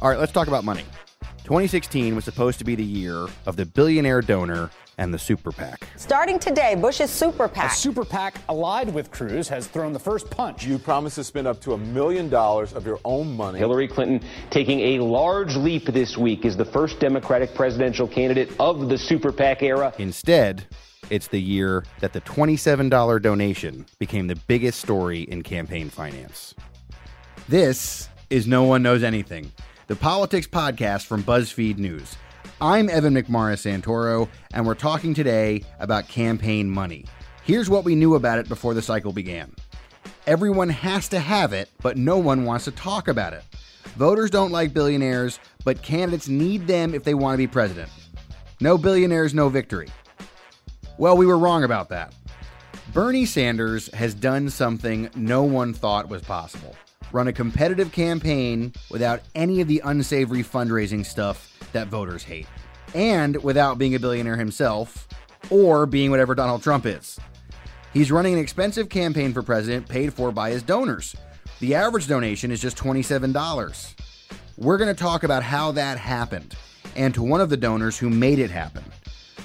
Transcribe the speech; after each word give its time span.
All 0.00 0.08
right, 0.08 0.18
let's 0.18 0.30
talk 0.30 0.46
about 0.46 0.64
money. 0.64 0.84
2016 1.42 2.14
was 2.14 2.24
supposed 2.24 2.58
to 2.60 2.64
be 2.64 2.76
the 2.76 2.84
year 2.84 3.26
of 3.46 3.56
the 3.56 3.66
billionaire 3.66 4.20
donor 4.20 4.70
and 4.96 5.12
the 5.12 5.18
super 5.18 5.50
PAC. 5.50 5.88
Starting 5.96 6.38
today, 6.38 6.76
Bush's 6.76 7.10
super 7.10 7.48
PAC. 7.48 7.64
A 7.64 7.68
PAC. 7.68 7.76
super 7.76 8.04
PAC 8.04 8.34
allied 8.48 8.94
with 8.94 9.10
Cruz 9.10 9.48
has 9.48 9.66
thrown 9.66 9.92
the 9.92 9.98
first 9.98 10.30
punch. 10.30 10.64
You 10.64 10.78
promised 10.78 11.16
to 11.16 11.24
spend 11.24 11.48
up 11.48 11.60
to 11.62 11.72
a 11.72 11.78
million 11.78 12.28
dollars 12.28 12.72
of 12.74 12.86
your 12.86 13.00
own 13.04 13.36
money. 13.36 13.58
Hillary 13.58 13.88
Clinton 13.88 14.20
taking 14.50 14.78
a 14.80 14.98
large 15.00 15.56
leap 15.56 15.86
this 15.86 16.16
week 16.16 16.44
is 16.44 16.56
the 16.56 16.64
first 16.64 17.00
Democratic 17.00 17.54
presidential 17.54 18.06
candidate 18.06 18.52
of 18.60 18.88
the 18.88 18.98
super 18.98 19.32
PAC 19.32 19.62
era. 19.64 19.92
Instead, 19.98 20.64
it's 21.10 21.26
the 21.26 21.40
year 21.40 21.84
that 22.00 22.12
the 22.12 22.20
$27 22.20 23.20
donation 23.22 23.84
became 23.98 24.28
the 24.28 24.36
biggest 24.46 24.80
story 24.80 25.22
in 25.22 25.42
campaign 25.42 25.90
finance. 25.90 26.54
This 27.48 28.08
is 28.30 28.46
No 28.46 28.62
One 28.64 28.82
Knows 28.82 29.02
Anything, 29.02 29.50
the 29.88 29.96
politics 29.96 30.46
podcast 30.46 31.06
from 31.06 31.22
BuzzFeed 31.22 31.78
News. 31.78 32.14
I'm 32.60 32.90
Evan 32.90 33.14
McMorris 33.14 33.64
Santoro, 33.64 34.28
and 34.52 34.66
we're 34.66 34.74
talking 34.74 35.14
today 35.14 35.64
about 35.80 36.08
campaign 36.08 36.68
money. 36.68 37.06
Here's 37.42 37.70
what 37.70 37.86
we 37.86 37.94
knew 37.94 38.14
about 38.14 38.38
it 38.38 38.50
before 38.50 38.74
the 38.74 38.82
cycle 38.82 39.14
began. 39.14 39.50
Everyone 40.26 40.68
has 40.68 41.08
to 41.08 41.18
have 41.18 41.54
it, 41.54 41.70
but 41.80 41.96
no 41.96 42.18
one 42.18 42.44
wants 42.44 42.66
to 42.66 42.70
talk 42.70 43.08
about 43.08 43.32
it. 43.32 43.42
Voters 43.96 44.28
don't 44.28 44.52
like 44.52 44.74
billionaires, 44.74 45.40
but 45.64 45.80
candidates 45.80 46.28
need 46.28 46.66
them 46.66 46.94
if 46.94 47.02
they 47.02 47.14
want 47.14 47.32
to 47.32 47.38
be 47.38 47.46
president. 47.46 47.88
No 48.60 48.76
billionaires, 48.76 49.32
no 49.32 49.48
victory. 49.48 49.88
Well, 50.98 51.16
we 51.16 51.24
were 51.24 51.38
wrong 51.38 51.64
about 51.64 51.88
that. 51.88 52.14
Bernie 52.92 53.24
Sanders 53.24 53.90
has 53.94 54.12
done 54.12 54.50
something 54.50 55.08
no 55.14 55.44
one 55.44 55.72
thought 55.72 56.10
was 56.10 56.20
possible 56.20 56.76
run 57.12 57.28
a 57.28 57.32
competitive 57.32 57.92
campaign 57.92 58.72
without 58.90 59.20
any 59.34 59.60
of 59.60 59.68
the 59.68 59.80
unsavory 59.84 60.42
fundraising 60.42 61.04
stuff 61.04 61.58
that 61.72 61.88
voters 61.88 62.22
hate, 62.22 62.46
and 62.94 63.42
without 63.42 63.78
being 63.78 63.94
a 63.94 63.98
billionaire 63.98 64.36
himself 64.36 65.08
or 65.50 65.86
being 65.86 66.10
whatever 66.10 66.34
Donald 66.34 66.62
Trump 66.62 66.86
is. 66.86 67.18
He's 67.92 68.12
running 68.12 68.34
an 68.34 68.40
expensive 68.40 68.88
campaign 68.88 69.32
for 69.32 69.42
president 69.42 69.88
paid 69.88 70.12
for 70.12 70.30
by 70.30 70.50
his 70.50 70.62
donors. 70.62 71.16
The 71.60 71.74
average 71.74 72.06
donation 72.06 72.50
is 72.50 72.60
just 72.60 72.76
$27. 72.76 73.94
We're 74.56 74.78
going 74.78 74.94
to 74.94 75.00
talk 75.00 75.22
about 75.22 75.42
how 75.42 75.72
that 75.72 75.98
happened 75.98 76.54
and 76.96 77.14
to 77.14 77.22
one 77.22 77.40
of 77.40 77.48
the 77.48 77.56
donors 77.56 77.98
who 77.98 78.10
made 78.10 78.38
it 78.38 78.50
happen. 78.50 78.84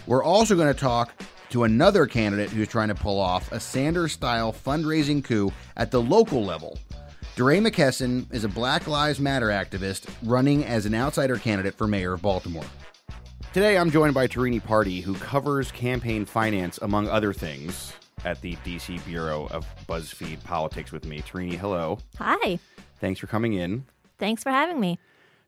We're 0.05 0.23
also 0.23 0.55
going 0.55 0.73
to 0.73 0.79
talk 0.79 1.13
to 1.51 1.63
another 1.63 2.05
candidate 2.05 2.49
who's 2.49 2.67
trying 2.67 2.87
to 2.87 2.95
pull 2.95 3.19
off 3.19 3.51
a 3.51 3.59
Sanders 3.59 4.11
style 4.11 4.51
fundraising 4.51 5.23
coup 5.23 5.51
at 5.77 5.91
the 5.91 6.01
local 6.01 6.43
level. 6.43 6.79
DeRay 7.35 7.57
McKesson 7.57 8.31
is 8.31 8.43
a 8.43 8.47
Black 8.47 8.85
Lives 8.85 9.19
Matter 9.19 9.47
activist 9.47 10.07
running 10.21 10.63
as 10.65 10.85
an 10.85 10.93
outsider 10.93 11.37
candidate 11.37 11.73
for 11.73 11.87
mayor 11.87 12.13
of 12.13 12.21
Baltimore. 12.21 12.63
Today, 13.53 13.75
I'm 13.75 13.89
joined 13.89 14.13
by 14.13 14.27
Tarini 14.27 14.63
Parti, 14.63 15.01
who 15.01 15.15
covers 15.15 15.71
campaign 15.71 16.25
finance, 16.25 16.77
among 16.83 17.07
other 17.07 17.33
things, 17.33 17.91
at 18.23 18.39
the 18.41 18.55
DC 18.57 19.03
Bureau 19.05 19.47
of 19.49 19.65
BuzzFeed 19.87 20.43
Politics 20.43 20.91
with 20.91 21.05
me. 21.05 21.21
Tarini, 21.21 21.53
hello. 21.55 21.97
Hi. 22.19 22.59
Thanks 22.99 23.19
for 23.19 23.25
coming 23.25 23.53
in. 23.53 23.85
Thanks 24.19 24.43
for 24.43 24.51
having 24.51 24.79
me. 24.79 24.99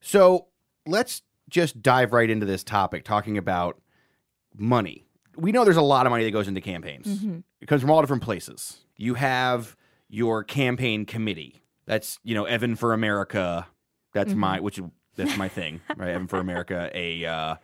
So 0.01 0.47
let's 0.87 1.21
just 1.49 1.83
dive 1.83 2.13
right 2.13 2.31
into 2.31 2.47
this 2.47 2.63
topic, 2.63 3.03
talking 3.03 3.37
about 3.37 3.79
money. 4.57 5.05
We 5.37 5.51
know 5.51 5.63
there's 5.63 5.77
a 5.77 5.83
lot 5.83 6.07
of 6.07 6.09
money 6.09 6.23
that 6.23 6.31
goes 6.31 6.47
into 6.47 6.61
campaigns. 6.61 7.05
Mm-hmm. 7.05 7.41
It 7.61 7.67
comes 7.67 7.81
from 7.81 7.91
all 7.91 8.01
different 8.01 8.23
places. 8.23 8.79
You 8.97 9.13
have 9.13 9.75
your 10.09 10.43
campaign 10.43 11.05
committee. 11.05 11.61
That's 11.85 12.19
you 12.23 12.35
know 12.35 12.45
Evan 12.45 12.75
for 12.75 12.93
America. 12.93 13.67
That's 14.13 14.33
my 14.33 14.59
which 14.59 14.79
is- 14.79 14.85
that's 15.15 15.37
my 15.37 15.47
thing, 15.47 15.79
right? 15.95 16.09
Evan 16.09 16.27
for 16.27 16.39
America. 16.39 16.89
A 16.93 17.23
uh, 17.25 17.55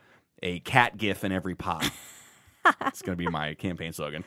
a 0.42 0.60
cat 0.62 0.98
gif 0.98 1.24
in 1.24 1.32
every 1.32 1.56
pot. 1.56 1.90
it's 2.86 3.02
going 3.02 3.18
to 3.18 3.22
be 3.22 3.28
my 3.28 3.54
campaign 3.56 3.92
slogan. 3.94 4.24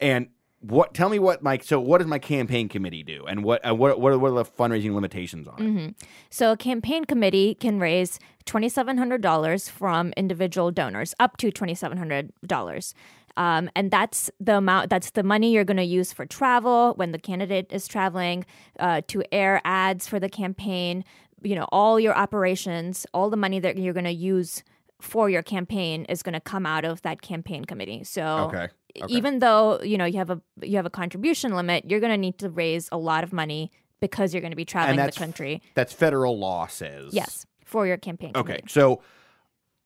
And 0.00 0.28
what? 0.60 0.94
Tell 0.94 1.08
me 1.08 1.18
what 1.18 1.42
my 1.42 1.58
so 1.58 1.80
what 1.80 1.98
does 1.98 2.06
my 2.06 2.18
campaign 2.20 2.68
committee 2.68 3.02
do, 3.02 3.24
and 3.26 3.42
what 3.42 3.66
uh, 3.68 3.74
what 3.74 4.00
what 4.00 4.12
are, 4.12 4.18
what 4.18 4.28
are 4.32 4.34
the 4.34 4.44
fundraising 4.44 4.94
limitations 4.94 5.48
on 5.48 5.54
it? 5.60 5.94
So, 6.30 6.52
a 6.52 6.56
campaign 6.56 7.04
committee 7.04 7.54
can 7.54 7.78
raise 7.80 8.18
$2,700 8.46 9.70
from 9.70 10.12
individual 10.16 10.70
donors, 10.70 11.14
up 11.20 11.36
to 11.38 11.50
$2,700. 11.50 12.94
Um, 13.38 13.70
and 13.76 13.90
that's 13.90 14.30
the 14.40 14.56
amount, 14.56 14.90
that's 14.90 15.10
the 15.10 15.22
money 15.22 15.52
you're 15.52 15.64
going 15.64 15.76
to 15.78 15.84
use 15.84 16.12
for 16.12 16.26
travel 16.26 16.94
when 16.96 17.12
the 17.12 17.18
candidate 17.18 17.68
is 17.70 17.86
traveling, 17.86 18.44
uh, 18.80 19.02
to 19.06 19.22
air 19.32 19.62
ads 19.64 20.08
for 20.08 20.18
the 20.18 20.28
campaign, 20.28 21.04
you 21.42 21.54
know, 21.54 21.68
all 21.70 22.00
your 22.00 22.14
operations, 22.14 23.06
all 23.14 23.30
the 23.30 23.36
money 23.36 23.60
that 23.60 23.78
you're 23.78 23.94
going 23.94 24.04
to 24.04 24.10
use 24.12 24.64
for 25.00 25.30
your 25.30 25.42
campaign 25.42 26.04
is 26.06 26.22
going 26.24 26.32
to 26.32 26.40
come 26.40 26.66
out 26.66 26.84
of 26.84 27.00
that 27.02 27.22
campaign 27.22 27.64
committee. 27.64 28.02
So, 28.02 28.50
Okay. 28.52 28.68
Okay. 29.00 29.14
even 29.14 29.38
though 29.38 29.80
you 29.82 29.96
know 29.96 30.06
you 30.06 30.16
have 30.18 30.30
a 30.30 30.40
you 30.62 30.74
have 30.76 30.86
a 30.86 30.90
contribution 30.90 31.54
limit, 31.54 31.84
you're 31.88 32.00
going 32.00 32.10
to 32.10 32.18
need 32.18 32.38
to 32.38 32.50
raise 32.50 32.88
a 32.90 32.98
lot 32.98 33.22
of 33.22 33.32
money 33.32 33.70
because 34.00 34.34
you're 34.34 34.40
going 34.40 34.50
to 34.50 34.56
be 34.56 34.64
traveling 34.64 34.96
the 35.04 35.12
country. 35.12 35.62
That's 35.74 35.92
federal 35.92 36.36
law 36.36 36.66
says. 36.66 37.14
Yes, 37.14 37.46
for 37.64 37.86
your 37.86 37.98
campaign. 37.98 38.32
Okay. 38.34 38.42
committee. 38.42 38.64
So 38.68 39.02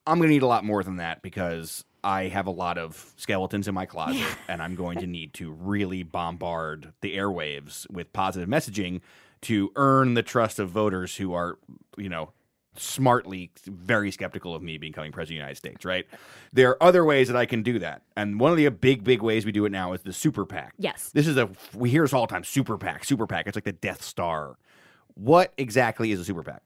I'm 0.06 0.18
going 0.18 0.28
to 0.28 0.32
need 0.32 0.42
a 0.42 0.46
lot 0.46 0.64
more 0.64 0.82
than 0.82 0.96
that 0.96 1.20
because 1.20 1.84
I 2.04 2.28
have 2.28 2.46
a 2.46 2.50
lot 2.50 2.78
of 2.78 3.12
skeletons 3.16 3.68
in 3.68 3.74
my 3.74 3.86
closet 3.86 4.26
and 4.48 4.60
I'm 4.60 4.74
going 4.74 4.98
to 5.00 5.06
need 5.06 5.34
to 5.34 5.50
really 5.50 6.02
bombard 6.02 6.92
the 7.00 7.16
airwaves 7.16 7.88
with 7.90 8.12
positive 8.12 8.48
messaging 8.48 9.00
to 9.42 9.72
earn 9.76 10.14
the 10.14 10.22
trust 10.22 10.58
of 10.58 10.70
voters 10.70 11.16
who 11.16 11.32
are, 11.32 11.58
you 11.96 12.08
know, 12.08 12.30
smartly 12.76 13.50
very 13.66 14.10
skeptical 14.10 14.54
of 14.54 14.62
me 14.62 14.78
becoming 14.78 15.12
president 15.12 15.34
of 15.34 15.38
the 15.38 15.42
United 15.42 15.56
States, 15.56 15.84
right? 15.84 16.06
There 16.52 16.70
are 16.70 16.82
other 16.82 17.04
ways 17.04 17.28
that 17.28 17.36
I 17.36 17.44
can 17.44 17.62
do 17.62 17.78
that. 17.80 18.02
And 18.16 18.40
one 18.40 18.50
of 18.50 18.56
the 18.56 18.68
big, 18.70 19.04
big 19.04 19.20
ways 19.20 19.44
we 19.44 19.52
do 19.52 19.64
it 19.64 19.72
now 19.72 19.92
is 19.92 20.02
the 20.02 20.12
super 20.12 20.46
PAC. 20.46 20.72
Yes. 20.78 21.10
This 21.12 21.26
is 21.26 21.36
a, 21.36 21.50
we 21.74 21.90
hear 21.90 22.02
this 22.02 22.12
all 22.12 22.26
the 22.26 22.32
time 22.32 22.44
super 22.44 22.78
PAC, 22.78 23.04
super 23.04 23.26
PAC. 23.26 23.46
It's 23.46 23.56
like 23.56 23.64
the 23.64 23.72
Death 23.72 24.02
Star. 24.02 24.56
What 25.14 25.52
exactly 25.58 26.12
is 26.12 26.20
a 26.20 26.24
super 26.24 26.42
PAC? 26.42 26.62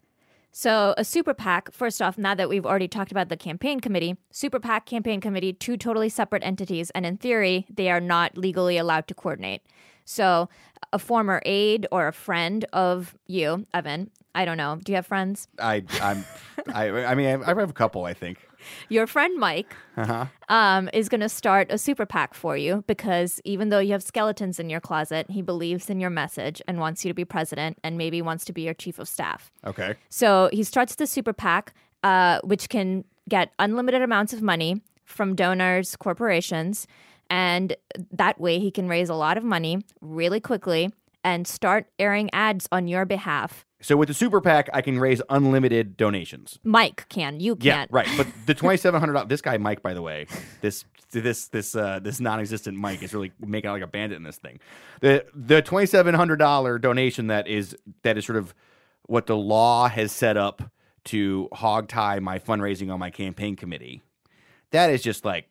So 0.58 0.94
a 0.96 1.04
super 1.04 1.34
PAC, 1.34 1.70
first 1.70 2.00
off, 2.00 2.16
now 2.16 2.34
that 2.34 2.48
we've 2.48 2.64
already 2.64 2.88
talked 2.88 3.12
about 3.12 3.28
the 3.28 3.36
campaign 3.36 3.78
committee, 3.78 4.16
super 4.30 4.58
PAC, 4.58 4.86
campaign 4.86 5.20
committee, 5.20 5.52
two 5.52 5.76
totally 5.76 6.08
separate 6.08 6.42
entities, 6.42 6.88
and 6.94 7.04
in 7.04 7.18
theory, 7.18 7.66
they 7.68 7.90
are 7.90 8.00
not 8.00 8.38
legally 8.38 8.78
allowed 8.78 9.06
to 9.08 9.14
coordinate. 9.14 9.60
So 10.06 10.48
a 10.94 10.98
former 10.98 11.42
aide 11.44 11.86
or 11.92 12.08
a 12.08 12.12
friend 12.14 12.64
of 12.72 13.14
you, 13.26 13.66
Evan, 13.74 14.10
I 14.34 14.46
don't 14.46 14.56
know, 14.56 14.78
do 14.82 14.92
you 14.92 14.96
have 14.96 15.06
friends? 15.06 15.46
I 15.58 15.84
I'm 16.00 16.24
I 16.72 16.88
I 17.04 17.14
mean 17.14 17.26
I, 17.26 17.44
I 17.44 17.48
have 17.48 17.68
a 17.68 17.74
couple 17.74 18.06
I 18.06 18.14
think. 18.14 18.45
Your 18.88 19.06
friend 19.06 19.38
Mike 19.38 19.74
um, 20.48 20.88
is 20.92 21.08
going 21.08 21.20
to 21.20 21.28
start 21.28 21.68
a 21.70 21.78
super 21.78 22.06
PAC 22.06 22.34
for 22.34 22.56
you 22.56 22.84
because 22.86 23.40
even 23.44 23.68
though 23.68 23.78
you 23.78 23.92
have 23.92 24.02
skeletons 24.02 24.58
in 24.58 24.70
your 24.70 24.80
closet, 24.80 25.30
he 25.30 25.42
believes 25.42 25.90
in 25.90 26.00
your 26.00 26.10
message 26.10 26.62
and 26.66 26.78
wants 26.78 27.04
you 27.04 27.10
to 27.10 27.14
be 27.14 27.24
president 27.24 27.78
and 27.82 27.96
maybe 27.96 28.22
wants 28.22 28.44
to 28.46 28.52
be 28.52 28.62
your 28.62 28.74
chief 28.74 28.98
of 28.98 29.08
staff. 29.08 29.50
Okay. 29.64 29.94
So 30.08 30.50
he 30.52 30.62
starts 30.62 30.94
the 30.94 31.06
super 31.06 31.32
PAC, 31.32 31.74
uh, 32.02 32.40
which 32.44 32.68
can 32.68 33.04
get 33.28 33.52
unlimited 33.58 34.02
amounts 34.02 34.32
of 34.32 34.42
money 34.42 34.82
from 35.04 35.34
donors, 35.34 35.96
corporations, 35.96 36.86
and 37.28 37.74
that 38.12 38.40
way 38.40 38.58
he 38.58 38.70
can 38.70 38.88
raise 38.88 39.08
a 39.08 39.14
lot 39.14 39.36
of 39.36 39.44
money 39.44 39.78
really 40.00 40.40
quickly 40.40 40.92
and 41.26 41.46
start 41.46 41.86
airing 41.98 42.30
ads 42.32 42.68
on 42.70 42.86
your 42.86 43.04
behalf. 43.04 43.66
So 43.80 43.96
with 43.96 44.08
the 44.08 44.14
super 44.14 44.40
PAC, 44.40 44.70
I 44.72 44.80
can 44.80 44.98
raise 44.98 45.20
unlimited 45.28 45.96
donations. 45.96 46.58
Mike 46.62 47.08
can, 47.08 47.40
you 47.40 47.56
can't. 47.56 47.90
Yeah, 47.90 47.96
right. 47.96 48.08
But 48.16 48.28
the 48.46 48.54
twenty 48.62 48.78
seven 48.78 49.00
hundred 49.00 49.14
dollars. 49.14 49.28
This 49.28 49.42
guy 49.42 49.58
Mike, 49.58 49.82
by 49.82 49.92
the 49.92 50.00
way, 50.00 50.28
this 50.62 50.84
this 51.10 51.48
this 51.48 51.74
uh, 51.74 51.98
this 52.00 52.20
non 52.20 52.38
existent 52.40 52.78
Mike 52.78 53.02
is 53.02 53.12
really 53.12 53.32
making 53.44 53.68
out 53.68 53.74
like 53.74 53.82
a 53.82 53.88
bandit 53.88 54.16
in 54.16 54.22
this 54.22 54.38
thing. 54.38 54.60
The 55.00 55.26
the 55.34 55.60
twenty 55.60 55.86
seven 55.86 56.14
hundred 56.14 56.36
dollar 56.36 56.78
donation 56.78 57.26
that 57.26 57.48
is 57.48 57.76
that 58.02 58.16
is 58.16 58.24
sort 58.24 58.38
of 58.38 58.54
what 59.06 59.26
the 59.26 59.36
law 59.36 59.88
has 59.88 60.12
set 60.12 60.36
up 60.36 60.62
to 61.06 61.48
hog 61.52 61.88
tie 61.88 62.20
my 62.20 62.38
fundraising 62.38 62.92
on 62.92 63.00
my 63.00 63.10
campaign 63.10 63.56
committee. 63.56 64.00
That 64.70 64.90
is 64.90 65.02
just 65.02 65.24
like 65.24 65.48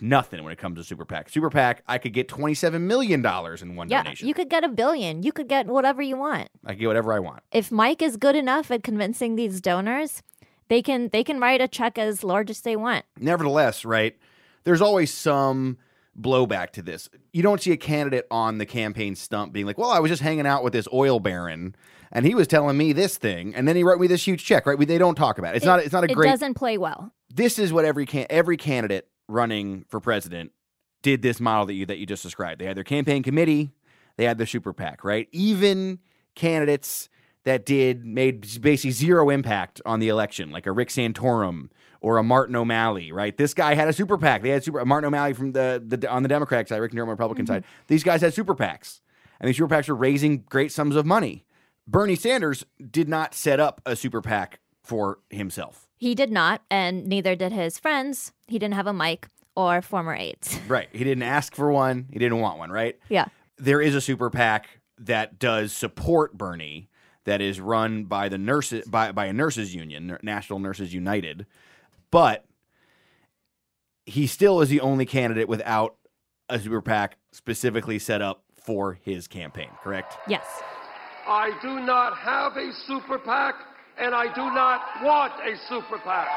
nothing 0.00 0.42
when 0.44 0.52
it 0.52 0.58
comes 0.58 0.78
to 0.78 0.84
super 0.84 1.04
PAC. 1.04 1.28
Super 1.30 1.50
PAC, 1.50 1.82
I 1.86 1.98
could 1.98 2.12
get 2.12 2.28
twenty 2.28 2.54
seven 2.54 2.86
million 2.86 3.22
dollars 3.22 3.62
in 3.62 3.76
one 3.76 3.88
Yeah, 3.88 4.02
donation. 4.02 4.28
you 4.28 4.34
could 4.34 4.48
get 4.50 4.64
a 4.64 4.68
billion. 4.68 5.22
You 5.22 5.32
could 5.32 5.48
get 5.48 5.66
whatever 5.66 6.02
you 6.02 6.16
want. 6.16 6.48
I 6.64 6.74
get 6.74 6.86
whatever 6.86 7.12
I 7.12 7.18
want. 7.18 7.42
If 7.52 7.70
Mike 7.72 8.02
is 8.02 8.16
good 8.16 8.36
enough 8.36 8.70
at 8.70 8.82
convincing 8.82 9.36
these 9.36 9.60
donors, 9.60 10.22
they 10.68 10.82
can 10.82 11.08
they 11.12 11.24
can 11.24 11.40
write 11.40 11.60
a 11.60 11.68
check 11.68 11.98
as 11.98 12.22
large 12.24 12.50
as 12.50 12.60
they 12.60 12.76
want. 12.76 13.04
nevertheless, 13.18 13.84
right, 13.84 14.16
there's 14.64 14.80
always 14.82 15.12
some 15.12 15.78
blowback 16.18 16.70
to 16.70 16.82
this. 16.82 17.08
You 17.32 17.42
don't 17.42 17.60
see 17.60 17.72
a 17.72 17.76
candidate 17.76 18.26
on 18.30 18.58
the 18.58 18.66
campaign 18.66 19.14
stump 19.14 19.52
being 19.52 19.66
like, 19.66 19.76
well, 19.78 19.90
I 19.90 19.98
was 19.98 20.10
just 20.10 20.22
hanging 20.22 20.46
out 20.46 20.64
with 20.64 20.72
this 20.72 20.88
oil 20.92 21.20
baron 21.20 21.76
and 22.10 22.24
he 22.24 22.34
was 22.34 22.46
telling 22.46 22.76
me 22.76 22.94
this 22.94 23.18
thing 23.18 23.54
and 23.54 23.68
then 23.68 23.76
he 23.76 23.84
wrote 23.84 24.00
me 24.00 24.06
this 24.06 24.26
huge 24.26 24.42
check, 24.44 24.64
right? 24.66 24.78
We, 24.78 24.86
they 24.86 24.96
don't 24.98 25.14
talk 25.14 25.38
about 25.38 25.54
it. 25.54 25.58
It's 25.58 25.66
not 25.66 25.80
it's 25.80 25.92
not 25.92 26.04
a 26.04 26.10
it 26.10 26.14
great 26.14 26.30
doesn't 26.30 26.54
play 26.54 26.78
well. 26.78 27.12
This 27.32 27.58
is 27.58 27.70
what 27.72 27.84
every 27.84 28.06
can 28.06 28.26
every 28.30 28.56
candidate 28.56 29.06
running 29.28 29.84
for 29.88 30.00
president 30.00 30.52
did 31.02 31.22
this 31.22 31.40
model 31.40 31.66
that 31.66 31.74
you 31.74 31.86
that 31.86 31.98
you 31.98 32.06
just 32.06 32.22
described. 32.22 32.60
They 32.60 32.66
had 32.66 32.76
their 32.76 32.84
campaign 32.84 33.22
committee, 33.22 33.70
they 34.16 34.24
had 34.24 34.38
the 34.38 34.46
super 34.46 34.72
PAC, 34.72 35.04
right? 35.04 35.28
Even 35.32 36.00
candidates 36.34 37.08
that 37.44 37.64
did 37.64 38.04
made 38.04 38.40
basically 38.60 38.90
zero 38.90 39.30
impact 39.30 39.80
on 39.86 40.00
the 40.00 40.08
election, 40.08 40.50
like 40.50 40.66
a 40.66 40.72
Rick 40.72 40.88
Santorum 40.88 41.70
or 42.00 42.18
a 42.18 42.22
Martin 42.22 42.56
O'Malley, 42.56 43.12
right? 43.12 43.36
This 43.36 43.54
guy 43.54 43.74
had 43.74 43.88
a 43.88 43.92
super 43.92 44.18
PAC. 44.18 44.42
They 44.42 44.50
had 44.50 44.64
super 44.64 44.84
Martin 44.84 45.06
O'Malley 45.06 45.32
from 45.32 45.52
the, 45.52 45.82
the 45.84 46.10
on 46.10 46.22
the 46.22 46.28
Democratic 46.28 46.68
side, 46.68 46.78
Rick 46.78 46.92
Santorum 46.92 47.02
on 47.02 47.08
the 47.08 47.12
Republican 47.12 47.44
mm-hmm. 47.44 47.54
side. 47.54 47.64
These 47.86 48.02
guys 48.02 48.20
had 48.20 48.34
super 48.34 48.54
PACs, 48.54 49.00
and 49.38 49.48
these 49.48 49.56
super 49.56 49.72
PACs 49.72 49.88
were 49.88 49.94
raising 49.94 50.38
great 50.48 50.72
sums 50.72 50.96
of 50.96 51.06
money. 51.06 51.46
Bernie 51.86 52.16
Sanders 52.16 52.64
did 52.90 53.08
not 53.08 53.32
set 53.32 53.60
up 53.60 53.80
a 53.86 53.94
super 53.94 54.20
PAC 54.20 54.58
for 54.82 55.20
himself. 55.30 55.85
He 55.96 56.14
did 56.14 56.30
not, 56.30 56.62
and 56.70 57.06
neither 57.06 57.34
did 57.34 57.52
his 57.52 57.78
friends. 57.78 58.32
He 58.46 58.58
didn't 58.58 58.74
have 58.74 58.86
a 58.86 58.92
Mike 58.92 59.28
or 59.54 59.80
former 59.82 60.14
aides. 60.14 60.58
Right. 60.68 60.88
He 60.92 61.04
didn't 61.04 61.22
ask 61.22 61.54
for 61.54 61.70
one. 61.70 62.06
He 62.12 62.18
didn't 62.18 62.40
want 62.40 62.58
one, 62.58 62.70
right? 62.70 62.98
Yeah. 63.08 63.26
There 63.56 63.80
is 63.80 63.94
a 63.94 64.00
super 64.00 64.30
PAC 64.30 64.68
that 64.98 65.38
does 65.38 65.72
support 65.72 66.36
Bernie 66.36 66.88
that 67.24 67.40
is 67.40 67.60
run 67.60 68.04
by 68.04 68.28
the 68.28 68.38
nurses 68.38 68.86
by, 68.86 69.12
by 69.12 69.26
a 69.26 69.32
nurses 69.32 69.74
union, 69.74 70.18
National 70.22 70.58
Nurses 70.58 70.92
United. 70.92 71.46
But 72.10 72.44
he 74.04 74.26
still 74.26 74.60
is 74.60 74.68
the 74.68 74.80
only 74.80 75.06
candidate 75.06 75.48
without 75.48 75.96
a 76.48 76.58
super 76.58 76.80
PAC 76.82 77.16
specifically 77.32 77.98
set 77.98 78.22
up 78.22 78.44
for 78.60 78.94
his 79.02 79.26
campaign, 79.28 79.68
correct? 79.82 80.16
Yes. 80.28 80.44
I 81.28 81.56
do 81.62 81.80
not 81.80 82.16
have 82.18 82.56
a 82.56 82.72
super 82.86 83.18
PAC, 83.18 83.54
and 83.98 84.14
I 84.14 84.32
do 84.34 84.42
not 84.54 84.80
want 85.02 85.32
a 85.44 85.56
super 85.68 85.98
PAC. 85.98 86.28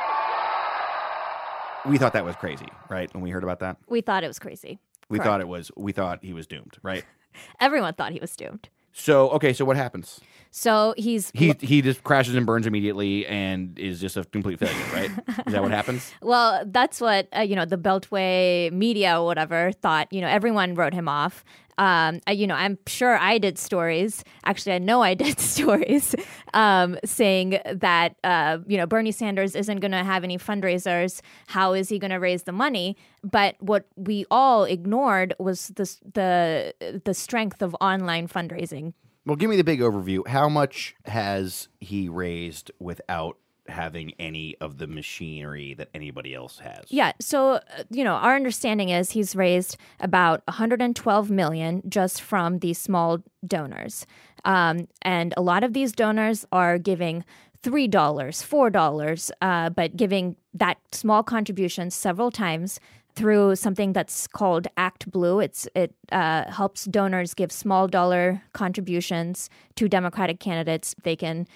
We 1.86 1.98
thought 1.98 2.14
that 2.14 2.26
was 2.26 2.36
crazy, 2.36 2.68
right? 2.90 3.12
When 3.14 3.24
we 3.24 3.30
heard 3.30 3.44
about 3.44 3.60
that, 3.60 3.78
We 3.88 4.02
thought 4.02 4.24
it 4.24 4.28
was 4.28 4.40
crazy. 4.40 4.80
we 5.10 5.18
Correct. 5.18 5.28
thought 5.28 5.42
it 5.42 5.48
was 5.48 5.72
we 5.78 5.92
thought 5.92 6.20
he 6.24 6.34
was 6.34 6.46
doomed, 6.48 6.78
right? 6.84 7.04
Everyone 7.60 7.94
thought 7.94 8.12
he 8.12 8.20
was 8.20 8.36
doomed. 8.36 8.70
So 8.92 9.30
okay, 9.32 9.54
so 9.54 9.64
what 9.66 9.78
happens? 9.78 10.20
So 10.52 10.94
he's 10.98 11.32
He 11.36 11.54
he 11.62 11.82
just 11.82 12.04
crashes 12.04 12.36
and 12.36 12.46
burns 12.46 12.66
immediately 12.68 13.26
and 13.28 13.78
is 13.80 14.02
just 14.02 14.18
a 14.18 14.24
complete 14.26 14.60
failure, 14.60 14.76
right? 14.94 15.12
is 15.48 15.54
that 15.54 15.62
what 15.62 15.72
happens? 15.72 16.12
Well, 16.22 16.64
that's 16.66 17.00
what 17.00 17.28
uh, 17.36 17.42
you 17.42 17.56
know. 17.56 17.66
The 17.66 17.78
Beltway 17.78 18.72
media 18.74 19.20
or 19.22 19.26
whatever 19.26 19.72
thought. 19.72 20.12
You 20.12 20.22
know, 20.22 20.28
everyone 20.28 20.74
wrote 20.76 20.94
him 20.94 21.08
off. 21.08 21.46
Um, 21.80 22.20
uh, 22.28 22.31
you 22.31 22.46
know, 22.46 22.56
I'm 22.56 22.78
sure 22.86 23.18
I 23.18 23.38
did 23.38 23.58
stories. 23.58 24.24
Actually, 24.44 24.74
I 24.74 24.80
know 24.80 25.02
I 25.02 25.14
did 25.26 25.40
stories 25.40 26.14
um, 26.54 27.00
saying 27.06 27.60
that 27.74 28.16
uh, 28.24 28.60
you 28.68 28.78
know 28.78 28.86
Bernie 28.86 29.14
Sanders 29.14 29.56
isn't 29.56 29.80
going 29.80 29.94
to 29.94 30.04
have 30.04 30.24
any 30.24 30.38
fundraisers. 30.38 31.22
How 31.48 31.74
is 31.74 31.90
he 31.90 31.98
going 31.98 32.12
to 32.12 32.18
raise 32.20 32.44
the 32.44 32.52
money? 32.52 32.98
But 33.24 33.56
what 33.60 33.88
we 33.96 34.26
all 34.30 34.66
ignored 34.66 35.34
was 35.40 35.70
the 35.70 35.90
the 36.14 37.02
the 37.06 37.14
strength 37.14 37.62
of 37.62 37.76
online 37.81 38.28
fundraising. 38.28 38.94
Well, 39.26 39.36
give 39.36 39.50
me 39.50 39.58
the 39.58 39.64
big 39.64 39.80
overview. 39.80 40.28
How 40.28 40.50
much 40.50 40.96
has 41.06 41.70
he 41.80 42.10
raised 42.10 42.72
without 42.80 43.38
having 43.69 44.13
any 44.19 44.56
of 44.62 44.77
the 44.77 44.88
machinery 44.88 45.74
that 45.75 45.89
anybody 45.94 46.33
else 46.33 46.60
has? 46.60 46.86
Yeah. 46.89 47.13
So, 47.19 47.54
uh, 47.54 47.62
you 47.89 48.04
know, 48.04 48.13
our 48.13 48.36
understanding 48.36 48.89
is 48.89 49.12
he's 49.12 49.36
raised 49.36 49.77
about 50.00 50.42
112 50.48 51.30
million 51.30 51.81
just 51.88 52.21
from 52.21 52.60
these 52.60 52.77
small 52.77 53.19
donors. 53.45 54.06
Um, 54.45 54.88
and 55.01 55.33
a 55.38 55.42
lot 55.42 55.63
of 55.63 55.74
these 55.74 55.92
donors 55.92 56.45
are 56.51 56.77
giving 56.77 57.24
$3, 57.63 57.89
$4, 57.89 59.31
uh, 59.42 59.69
but 59.69 59.98
giving 59.98 60.36
that 60.54 60.77
small 60.92 61.24
contribution 61.24 61.92
several 61.92 62.31
times 62.31 62.80
through 63.16 63.56
something 63.56 63.92
that's 63.92 64.27
called 64.27 64.68
ActBlue. 64.77 65.44
It's 65.44 65.68
it 65.75 65.94
uh, 66.12 66.50
helps 66.50 66.86
donors 66.86 67.33
give 67.33 67.51
small 67.51 67.88
dollar 67.88 68.42
contributions 68.54 69.50
to 69.75 69.89
Democratic 69.89 70.39
candidates. 70.39 70.95
They 71.04 71.18
can 71.18 71.48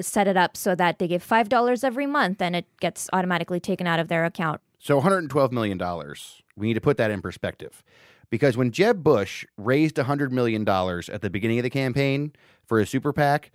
set 0.00 0.28
it 0.28 0.36
up 0.36 0.56
so 0.56 0.74
that 0.74 0.98
they 0.98 1.08
give 1.08 1.22
five 1.22 1.48
dollars 1.48 1.84
every 1.84 2.06
month, 2.06 2.40
and 2.40 2.54
it 2.54 2.66
gets 2.80 3.08
automatically 3.12 3.60
taken 3.60 3.86
out 3.86 3.98
of 3.98 4.08
their 4.08 4.24
account. 4.24 4.60
So 4.78 4.96
112 4.96 5.52
million 5.52 5.78
dollars. 5.78 6.42
We 6.56 6.66
need 6.68 6.74
to 6.74 6.80
put 6.80 6.96
that 6.98 7.10
in 7.10 7.22
perspective. 7.22 7.82
Because 8.30 8.56
when 8.56 8.70
Jeb 8.70 9.02
Bush 9.02 9.44
raised 9.56 9.96
$100 9.96 10.30
million 10.30 10.66
at 10.68 11.20
the 11.20 11.30
beginning 11.30 11.58
of 11.58 11.64
the 11.64 11.70
campaign 11.70 12.32
for 12.64 12.78
his 12.78 12.88
super 12.88 13.12
PAC, 13.12 13.50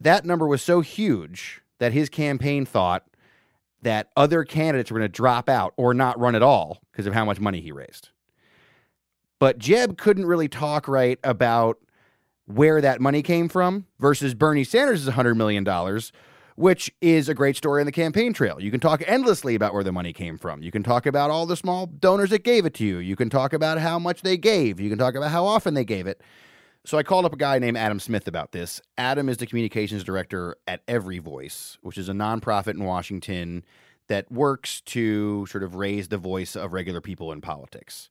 that 0.00 0.24
number 0.24 0.46
was 0.46 0.60
so 0.60 0.80
huge 0.80 1.62
that 1.78 1.92
his 1.92 2.08
campaign 2.08 2.66
thought 2.66 3.04
that 3.82 4.10
other 4.16 4.44
candidates 4.44 4.90
were 4.90 4.98
going 4.98 5.08
to 5.08 5.12
drop 5.12 5.48
out 5.48 5.72
or 5.76 5.94
not 5.94 6.18
run 6.18 6.34
at 6.34 6.42
all 6.42 6.82
because 6.90 7.06
of 7.06 7.14
how 7.14 7.24
much 7.24 7.38
money 7.38 7.60
he 7.60 7.70
raised. 7.70 8.10
But 9.38 9.58
Jeb 9.58 9.96
couldn't 9.96 10.26
really 10.26 10.48
talk 10.48 10.88
right 10.88 11.18
about 11.22 11.78
where 12.46 12.80
that 12.80 13.00
money 13.00 13.22
came 13.22 13.48
from 13.48 13.86
versus 13.98 14.34
Bernie 14.34 14.64
Sanders' 14.64 15.08
$100 15.08 15.36
million, 15.36 15.66
which 16.54 16.90
is 17.00 17.28
a 17.28 17.34
great 17.34 17.56
story 17.56 17.82
in 17.82 17.86
the 17.86 17.92
campaign 17.92 18.32
trail. 18.32 18.60
You 18.60 18.70
can 18.70 18.80
talk 18.80 19.02
endlessly 19.06 19.54
about 19.54 19.74
where 19.74 19.84
the 19.84 19.92
money 19.92 20.12
came 20.12 20.38
from. 20.38 20.62
You 20.62 20.70
can 20.70 20.82
talk 20.82 21.06
about 21.06 21.30
all 21.30 21.46
the 21.46 21.56
small 21.56 21.86
donors 21.86 22.30
that 22.30 22.44
gave 22.44 22.64
it 22.64 22.74
to 22.74 22.84
you. 22.84 22.98
You 22.98 23.16
can 23.16 23.28
talk 23.28 23.52
about 23.52 23.78
how 23.78 23.98
much 23.98 24.22
they 24.22 24.36
gave. 24.36 24.80
You 24.80 24.88
can 24.88 24.98
talk 24.98 25.14
about 25.14 25.30
how 25.30 25.44
often 25.44 25.74
they 25.74 25.84
gave 25.84 26.06
it. 26.06 26.22
So 26.84 26.96
I 26.96 27.02
called 27.02 27.24
up 27.24 27.32
a 27.32 27.36
guy 27.36 27.58
named 27.58 27.76
Adam 27.76 27.98
Smith 27.98 28.28
about 28.28 28.52
this. 28.52 28.80
Adam 28.96 29.28
is 29.28 29.38
the 29.38 29.46
communications 29.46 30.04
director 30.04 30.54
at 30.68 30.86
EveryVoice, 30.86 31.78
which 31.82 31.98
is 31.98 32.08
a 32.08 32.12
nonprofit 32.12 32.74
in 32.74 32.84
Washington 32.84 33.64
that 34.06 34.30
works 34.30 34.82
to 34.82 35.46
sort 35.46 35.64
of 35.64 35.74
raise 35.74 36.06
the 36.08 36.16
voice 36.16 36.54
of 36.54 36.72
regular 36.72 37.00
people 37.00 37.32
in 37.32 37.40
politics. 37.40 38.08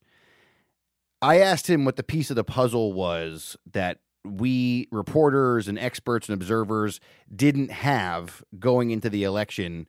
I 1.22 1.40
asked 1.40 1.70
him 1.70 1.86
what 1.86 1.96
the 1.96 2.04
piece 2.04 2.30
of 2.30 2.36
the 2.36 2.44
puzzle 2.44 2.92
was 2.92 3.56
that 3.72 4.00
we 4.26 4.88
reporters 4.92 5.68
and 5.68 5.78
experts 5.80 6.30
and 6.30 6.34
observers 6.34 7.00
didn't 7.34 7.72
have 7.72 8.44
going 8.60 8.92
into 8.92 9.10
the 9.10 9.24
election 9.24 9.88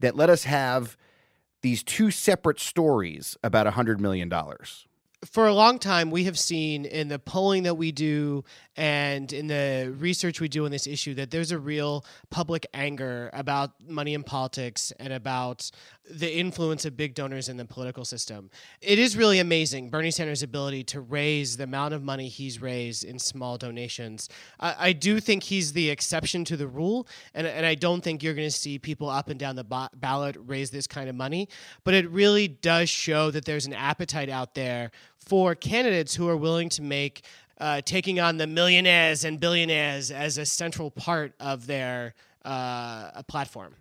that 0.00 0.16
let 0.16 0.30
us 0.30 0.44
have 0.44 0.96
these 1.62 1.82
two 1.82 2.10
separate 2.10 2.58
stories 2.58 3.36
about 3.42 3.66
$100 3.66 3.98
million. 3.98 4.30
For 5.26 5.46
a 5.46 5.52
long 5.52 5.78
time, 5.78 6.10
we 6.10 6.24
have 6.24 6.38
seen 6.38 6.86
in 6.86 7.08
the 7.08 7.18
polling 7.18 7.64
that 7.64 7.74
we 7.74 7.92
do 7.92 8.42
and 8.76 9.30
in 9.34 9.48
the 9.48 9.94
research 9.98 10.40
we 10.40 10.48
do 10.48 10.64
on 10.64 10.70
this 10.70 10.86
issue 10.86 11.12
that 11.14 11.30
there's 11.30 11.52
a 11.52 11.58
real 11.58 12.04
public 12.30 12.66
anger 12.72 13.28
about 13.34 13.72
money 13.86 14.14
in 14.14 14.22
politics 14.22 14.92
and 14.98 15.12
about 15.12 15.70
the 16.10 16.38
influence 16.38 16.86
of 16.86 16.96
big 16.96 17.14
donors 17.14 17.48
in 17.50 17.58
the 17.58 17.64
political 17.66 18.04
system. 18.04 18.50
It 18.80 18.98
is 18.98 19.16
really 19.16 19.38
amazing 19.38 19.90
Bernie 19.90 20.10
Sanders' 20.10 20.42
ability 20.42 20.84
to 20.84 21.00
raise 21.00 21.58
the 21.58 21.64
amount 21.64 21.92
of 21.92 22.02
money 22.02 22.28
he's 22.28 22.62
raised 22.62 23.04
in 23.04 23.18
small 23.18 23.58
donations. 23.58 24.28
I, 24.58 24.74
I 24.78 24.92
do 24.92 25.20
think 25.20 25.42
he's 25.42 25.74
the 25.74 25.90
exception 25.90 26.44
to 26.46 26.56
the 26.56 26.66
rule, 26.66 27.06
and, 27.34 27.46
and 27.46 27.66
I 27.66 27.74
don't 27.74 28.02
think 28.02 28.22
you're 28.22 28.34
going 28.34 28.48
to 28.48 28.50
see 28.50 28.78
people 28.78 29.10
up 29.10 29.28
and 29.28 29.38
down 29.38 29.56
the 29.56 29.64
ba- 29.64 29.90
ballot 29.94 30.36
raise 30.46 30.70
this 30.70 30.86
kind 30.86 31.10
of 31.10 31.14
money. 31.14 31.48
But 31.84 31.94
it 31.94 32.10
really 32.10 32.48
does 32.48 32.88
show 32.88 33.30
that 33.30 33.44
there's 33.44 33.66
an 33.66 33.74
appetite 33.74 34.30
out 34.30 34.54
there 34.54 34.90
for 35.24 35.54
candidates 35.54 36.14
who 36.14 36.28
are 36.28 36.36
willing 36.36 36.68
to 36.70 36.82
make 36.82 37.22
uh, 37.60 37.82
taking 37.82 38.18
on 38.18 38.38
the 38.38 38.46
millionaires 38.46 39.24
and 39.24 39.38
billionaires 39.38 40.10
as 40.10 40.38
a 40.38 40.46
central 40.46 40.90
part 40.90 41.34
of 41.38 41.66
their 41.66 42.14
uh, 42.44 43.22
platform. 43.24 43.74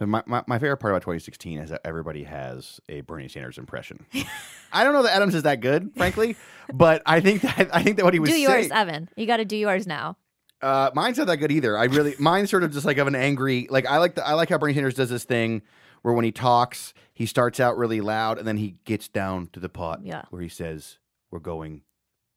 My, 0.00 0.22
my, 0.24 0.42
my 0.46 0.58
favorite 0.58 0.78
part 0.78 0.92
about 0.92 1.02
2016 1.02 1.58
is 1.58 1.70
that 1.70 1.82
everybody 1.84 2.24
has 2.24 2.80
a 2.88 3.02
Bernie 3.02 3.28
Sanders 3.28 3.58
impression. 3.58 4.06
I 4.72 4.82
don't 4.82 4.94
know 4.94 5.02
that 5.02 5.14
Adams 5.14 5.34
is 5.34 5.42
that 5.42 5.60
good, 5.60 5.92
frankly, 5.94 6.36
but 6.72 7.02
I 7.04 7.20
think 7.20 7.42
that 7.42 7.74
I 7.74 7.82
think 7.82 7.96
that 7.96 8.04
what 8.04 8.14
he 8.14 8.20
was 8.20 8.30
do 8.30 8.36
yours, 8.36 8.68
saying, 8.68 8.72
Evan. 8.72 9.08
You 9.14 9.26
got 9.26 9.38
to 9.38 9.44
do 9.44 9.56
yours 9.56 9.86
now. 9.86 10.16
Uh, 10.62 10.90
mine's 10.94 11.18
not 11.18 11.26
that 11.26 11.36
good 11.36 11.52
either. 11.52 11.76
I 11.76 11.84
really 11.84 12.14
mine's 12.18 12.50
sort 12.50 12.64
of 12.64 12.72
just 12.72 12.86
like 12.86 12.96
of 12.98 13.06
an 13.06 13.14
angry 13.14 13.66
like 13.70 13.86
I 13.86 13.98
like 13.98 14.14
the 14.14 14.26
I 14.26 14.34
like 14.34 14.48
how 14.48 14.56
Bernie 14.58 14.74
Sanders 14.74 14.94
does 14.94 15.10
this 15.10 15.24
thing 15.24 15.62
where 16.02 16.14
when 16.14 16.24
he 16.24 16.32
talks, 16.32 16.94
he 17.12 17.26
starts 17.26 17.60
out 17.60 17.76
really 17.76 18.00
loud 18.00 18.38
and 18.38 18.46
then 18.46 18.56
he 18.56 18.76
gets 18.84 19.08
down 19.08 19.48
to 19.52 19.60
the 19.60 19.68
pot 19.68 20.00
Yeah. 20.02 20.22
where 20.30 20.42
he 20.42 20.48
says, 20.48 20.98
We're 21.30 21.38
going 21.40 21.82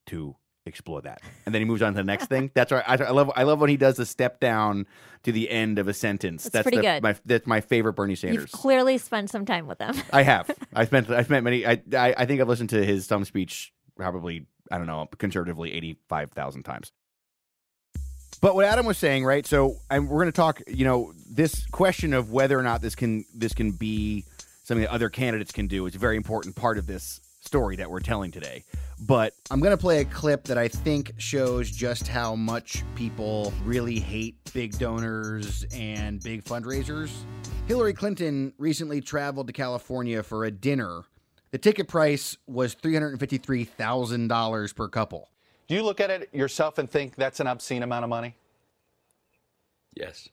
to 0.07 0.35
explore 0.65 1.01
that. 1.01 1.21
And 1.45 1.53
then 1.53 1.61
he 1.61 1.65
moves 1.65 1.81
on 1.81 1.93
to 1.93 1.97
the 1.97 2.03
next 2.03 2.27
thing. 2.27 2.51
That's 2.53 2.71
right. 2.71 2.83
I, 2.87 2.95
I 2.95 3.11
love 3.11 3.31
I 3.35 3.43
love 3.43 3.59
when 3.59 3.69
he 3.69 3.77
does 3.77 3.97
the 3.97 4.05
step 4.05 4.39
down 4.39 4.85
to 5.23 5.31
the 5.31 5.49
end 5.49 5.79
of 5.79 5.87
a 5.87 5.93
sentence. 5.93 6.45
That's 6.45 6.63
pretty 6.63 6.77
the, 6.77 6.83
good. 6.83 7.03
My, 7.03 7.15
that's 7.25 7.47
my 7.47 7.61
favorite 7.61 7.93
Bernie 7.93 8.15
Sanders. 8.15 8.43
You've 8.43 8.51
clearly 8.51 8.97
spent 8.97 9.29
some 9.29 9.45
time 9.45 9.67
with 9.67 9.79
them. 9.79 9.95
I 10.11 10.23
have. 10.23 10.49
I 10.73 10.85
spent. 10.85 11.09
I 11.09 11.23
spent 11.23 11.43
many. 11.43 11.65
I, 11.65 11.81
I. 11.93 12.13
I 12.17 12.25
think 12.25 12.41
I've 12.41 12.47
listened 12.47 12.69
to 12.71 12.83
his 12.85 13.05
stump 13.05 13.25
speech 13.25 13.73
probably. 13.95 14.45
I 14.71 14.77
don't 14.77 14.87
know, 14.87 15.07
conservatively 15.17 15.73
eighty-five 15.73 16.31
thousand 16.31 16.63
times. 16.63 16.91
But 18.43 18.55
what 18.55 18.65
Adam 18.65 18.85
was 18.85 18.97
saying, 18.97 19.23
right? 19.23 19.47
So 19.47 19.77
I'm, 19.89 20.09
we're 20.09 20.17
going 20.17 20.25
to 20.25 20.33
talk. 20.33 20.61
You 20.67 20.83
know, 20.83 21.13
this 21.31 21.65
question 21.67 22.13
of 22.13 22.33
whether 22.33 22.59
or 22.59 22.61
not 22.61 22.81
this 22.81 22.93
can 22.93 23.23
this 23.33 23.53
can 23.53 23.71
be 23.71 24.25
something 24.63 24.81
that 24.81 24.91
other 24.91 25.09
candidates 25.09 25.53
can 25.53 25.67
do 25.67 25.85
is 25.85 25.95
a 25.95 25.97
very 25.97 26.17
important 26.17 26.53
part 26.53 26.77
of 26.77 26.85
this 26.85 27.21
story 27.39 27.77
that 27.77 27.89
we're 27.89 28.01
telling 28.01 28.31
today. 28.31 28.65
But 28.99 29.31
I'm 29.49 29.61
going 29.61 29.71
to 29.71 29.77
play 29.77 30.01
a 30.01 30.05
clip 30.05 30.43
that 30.43 30.57
I 30.57 30.67
think 30.67 31.13
shows 31.15 31.71
just 31.71 32.05
how 32.05 32.35
much 32.35 32.83
people 32.95 33.53
really 33.63 33.97
hate 33.97 34.35
big 34.53 34.77
donors 34.77 35.65
and 35.73 36.21
big 36.21 36.43
fundraisers. 36.43 37.11
Hillary 37.65 37.93
Clinton 37.93 38.51
recently 38.57 38.99
traveled 38.99 39.47
to 39.47 39.53
California 39.53 40.21
for 40.21 40.43
a 40.43 40.51
dinner. 40.51 41.03
The 41.51 41.59
ticket 41.59 41.87
price 41.87 42.35
was 42.45 42.75
$353,000 42.75 44.75
per 44.75 44.89
couple. 44.89 45.29
Do 45.67 45.75
you 45.75 45.83
look 45.83 45.99
at 45.99 46.09
it 46.09 46.29
yourself 46.33 46.77
and 46.77 46.89
think 46.89 47.15
that's 47.15 47.39
an 47.39 47.47
obscene 47.47 47.83
amount 47.83 48.03
of 48.03 48.09
money? 48.09 48.35
Yes. 49.95 50.29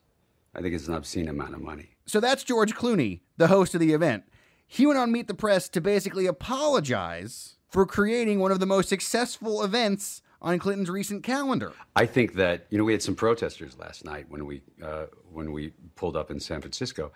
I 0.54 0.60
think 0.60 0.75
it's 0.75 0.88
an 0.88 0.94
obscene 0.94 1.28
amount 1.28 1.54
of 1.54 1.60
money. 1.60 1.90
So 2.06 2.20
that's 2.20 2.42
George 2.42 2.75
Clooney, 2.75 3.20
the 3.37 3.46
host 3.46 3.75
of 3.75 3.80
the 3.80 3.92
event. 3.92 4.25
He 4.66 4.87
went 4.87 4.99
on 4.99 5.12
Meet 5.12 5.28
the 5.28 5.34
Press 5.34 5.68
to 5.70 5.80
basically 5.80 6.26
apologize 6.26 7.56
for 7.68 7.87
creating 7.87 8.40
one 8.40 8.52
of 8.52 8.60
the 8.60 8.66
most 8.66 8.88
successful 8.88 9.62
events 9.62 10.22
on 10.42 10.58
Clinton's 10.58 10.90
recent 10.90 11.22
calendar. 11.22 11.72
I 11.94 12.06
think 12.06 12.34
that 12.34 12.66
you 12.70 12.78
know 12.78 12.84
we 12.84 12.92
had 12.92 13.02
some 13.02 13.14
protesters 13.14 13.78
last 13.78 14.04
night 14.04 14.26
when 14.28 14.46
we 14.46 14.62
uh, 14.82 15.06
when 15.32 15.52
we 15.52 15.72
pulled 15.96 16.16
up 16.16 16.30
in 16.30 16.40
San 16.40 16.60
Francisco, 16.60 17.12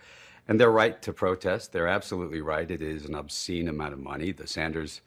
and 0.47 0.61
they're 0.61 0.71
right 0.71 1.01
to 1.03 1.13
protest. 1.13 1.73
They're 1.73 1.89
absolutely 1.89 2.41
right. 2.41 2.71
It 2.71 2.83
is 2.83 3.05
an 3.07 3.15
obscene 3.15 3.69
amount 3.69 3.95
of 3.95 3.99
money. 3.99 4.33
The 4.33 4.47
Sanders 4.47 5.01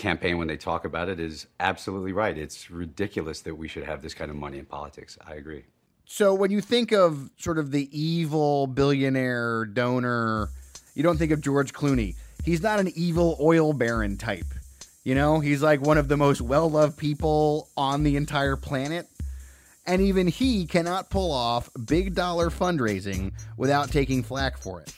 campaign, 0.00 0.38
when 0.38 0.48
they 0.48 0.56
talk 0.56 0.84
about 0.84 1.08
it, 1.08 1.20
is 1.20 1.46
absolutely 1.60 2.12
right. 2.12 2.36
It's 2.36 2.70
ridiculous 2.70 3.42
that 3.42 3.54
we 3.54 3.68
should 3.68 3.84
have 3.84 4.02
this 4.02 4.14
kind 4.14 4.30
of 4.30 4.36
money 4.36 4.58
in 4.58 4.64
politics. 4.64 5.16
I 5.24 5.34
agree. 5.34 5.64
So 6.06 6.34
when 6.34 6.50
you 6.50 6.60
think 6.60 6.90
of 6.90 7.30
sort 7.36 7.58
of 7.58 7.70
the 7.70 7.88
evil 7.96 8.66
billionaire 8.66 9.66
donor, 9.66 10.48
you 10.94 11.04
don't 11.04 11.18
think 11.18 11.30
of 11.30 11.40
George 11.40 11.72
Clooney. 11.72 12.16
He's 12.44 12.62
not 12.62 12.80
an 12.80 12.90
evil 12.96 13.36
oil 13.40 13.72
baron 13.72 14.16
type. 14.16 14.46
You 15.04 15.14
know, 15.14 15.38
he's 15.38 15.62
like 15.62 15.80
one 15.80 15.98
of 15.98 16.08
the 16.08 16.16
most 16.16 16.40
well 16.40 16.68
loved 16.68 16.96
people 16.96 17.68
on 17.76 18.02
the 18.02 18.16
entire 18.16 18.56
planet. 18.56 19.06
And 19.86 20.02
even 20.02 20.26
he 20.26 20.66
cannot 20.66 21.10
pull 21.10 21.32
off 21.32 21.70
big 21.86 22.14
dollar 22.14 22.50
fundraising 22.50 23.32
without 23.56 23.90
taking 23.90 24.22
flack 24.22 24.58
for 24.58 24.80
it. 24.80 24.92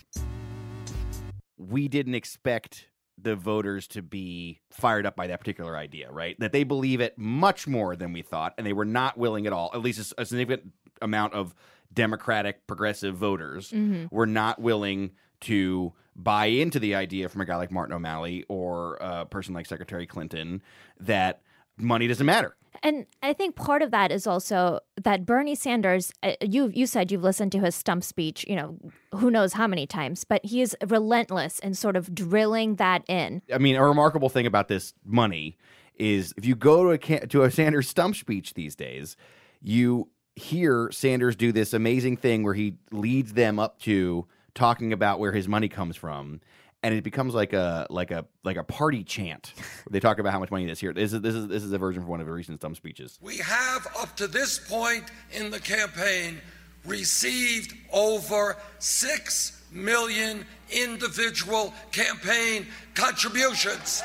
We 1.56 1.88
didn't 1.88 2.14
expect 2.14 2.87
the 3.23 3.37
voters 3.37 3.87
to 3.88 4.02
be 4.02 4.61
fired 4.71 5.07
up 5.07 5.17
by 5.17 5.26
that 5.29 5.38
particular 5.41 5.76
idea, 5.76 6.11
right? 6.11 6.38
That 6.41 6.52
they 6.52 6.64
believe 6.64 7.00
it 7.00 7.17
much 7.17 7.67
more 7.67 7.95
than 7.97 8.12
we 8.12 8.23
thought, 8.23 8.55
and 8.59 8.67
they 8.67 8.73
were 8.73 8.85
not 8.85 9.17
willing 9.19 9.47
at 9.47 9.52
all, 9.52 9.71
at 9.75 9.81
least 9.81 10.12
a 10.19 10.25
significant 10.26 10.73
amount 11.00 11.35
of 11.35 11.55
Democratic 11.93 12.67
progressive 12.67 13.17
voters 13.17 13.71
Mm-hmm. 13.71 14.14
were 14.14 14.26
not 14.26 14.61
willing 14.61 15.12
to 15.43 15.93
buy 16.14 16.47
into 16.47 16.79
the 16.79 16.95
idea 16.95 17.29
from 17.29 17.41
a 17.41 17.45
guy 17.45 17.57
like 17.57 17.71
Martin 17.71 17.95
O'Malley 17.95 18.45
or 18.49 18.97
a 19.00 19.26
person 19.26 19.55
like 19.55 19.67
Secretary 19.67 20.07
Clinton 20.07 20.62
that 21.00 21.41
money 21.76 22.07
doesn't 22.07 22.26
matter. 22.26 22.55
And 22.83 23.07
I 23.23 23.33
think 23.33 23.55
part 23.55 23.83
of 23.83 23.91
that 23.91 24.11
is 24.11 24.26
also 24.26 24.81
that 25.02 25.26
Bernie 25.26 25.55
Sanders, 25.55 26.12
uh, 26.23 26.33
you 26.41 26.71
you 26.75 26.87
said 26.87 27.12
you've 27.12 27.23
listened 27.23 27.52
to 27.52 27.61
his 27.61 27.75
stump 27.75 28.02
speech, 28.02 28.45
you 28.49 28.57
know, 28.57 28.79
who 29.14 29.31
knows 29.31 29.52
how 29.55 29.67
many 29.67 29.87
times, 29.87 30.25
but 30.25 30.45
he 30.45 30.62
is 30.62 30.76
relentless 30.87 31.59
in 31.59 31.75
sort 31.75 31.97
of 31.97 32.14
drilling 32.14 32.76
that 32.76 33.05
in. 33.09 33.43
I 33.52 33.59
mean, 33.59 33.76
a 33.76 33.85
remarkable 33.85 34.29
thing 34.29 34.47
about 34.47 34.69
this 34.69 34.95
money 35.05 35.59
is 35.97 36.33
if 36.37 36.45
you 36.45 36.55
go 36.55 36.97
to 36.97 37.14
a 37.14 37.26
to 37.26 37.43
a 37.43 37.50
Sanders 37.50 37.88
stump 37.88 38.17
speech 38.17 38.55
these 38.55 38.75
days, 38.75 39.17
you 39.61 40.09
hear 40.35 40.91
Sanders 40.91 41.37
do 41.37 41.52
this 41.52 41.73
amazing 41.73 42.17
thing 42.17 42.43
where 42.43 42.55
he 42.55 42.76
leads 42.91 43.35
them 43.35 43.59
up 43.59 43.79
to 43.81 44.26
talking 44.55 44.93
about 44.93 45.19
where 45.19 45.33
his 45.33 45.49
money 45.49 45.69
comes 45.69 45.97
from. 45.97 46.41
And 46.84 46.94
it 46.94 47.04
becomes 47.04 47.32
like 47.32 47.52
a 47.52 47.86
like 47.90 48.10
a 48.10 48.24
like 48.42 48.56
a 48.56 48.64
party 48.64 49.04
chant. 49.04 49.54
they 49.90 50.00
talk 50.00 50.18
about 50.18 50.32
how 50.32 50.40
much 50.40 50.50
money 50.50 50.64
it 50.64 50.70
is 50.70 50.80
here. 50.80 50.92
This 50.92 51.12
is 51.12 51.20
this 51.20 51.34
is 51.34 51.46
this 51.46 51.62
is 51.62 51.72
a 51.72 51.78
version 51.78 52.02
from 52.02 52.10
one 52.10 52.20
of 52.20 52.26
the 52.26 52.32
recent 52.32 52.58
stump 52.60 52.76
speeches. 52.76 53.18
We 53.22 53.36
have, 53.38 53.86
up 54.00 54.16
to 54.16 54.26
this 54.26 54.58
point 54.58 55.04
in 55.32 55.50
the 55.50 55.60
campaign, 55.60 56.40
received 56.84 57.74
over 57.92 58.56
6 58.80 59.62
million 59.70 60.44
individual 60.70 61.72
campaign 61.92 62.66
contributions. 62.94 64.02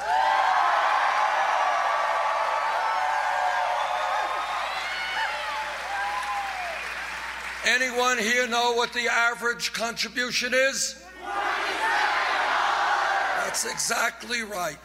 Anyone 7.65 8.17
here 8.17 8.47
know 8.47 8.73
what 8.73 8.93
the 8.93 9.09
average 9.09 9.73
contribution 9.73 10.53
is? 10.53 11.03
That's 13.47 13.63
exactly 13.63 14.41
right. 14.43 14.75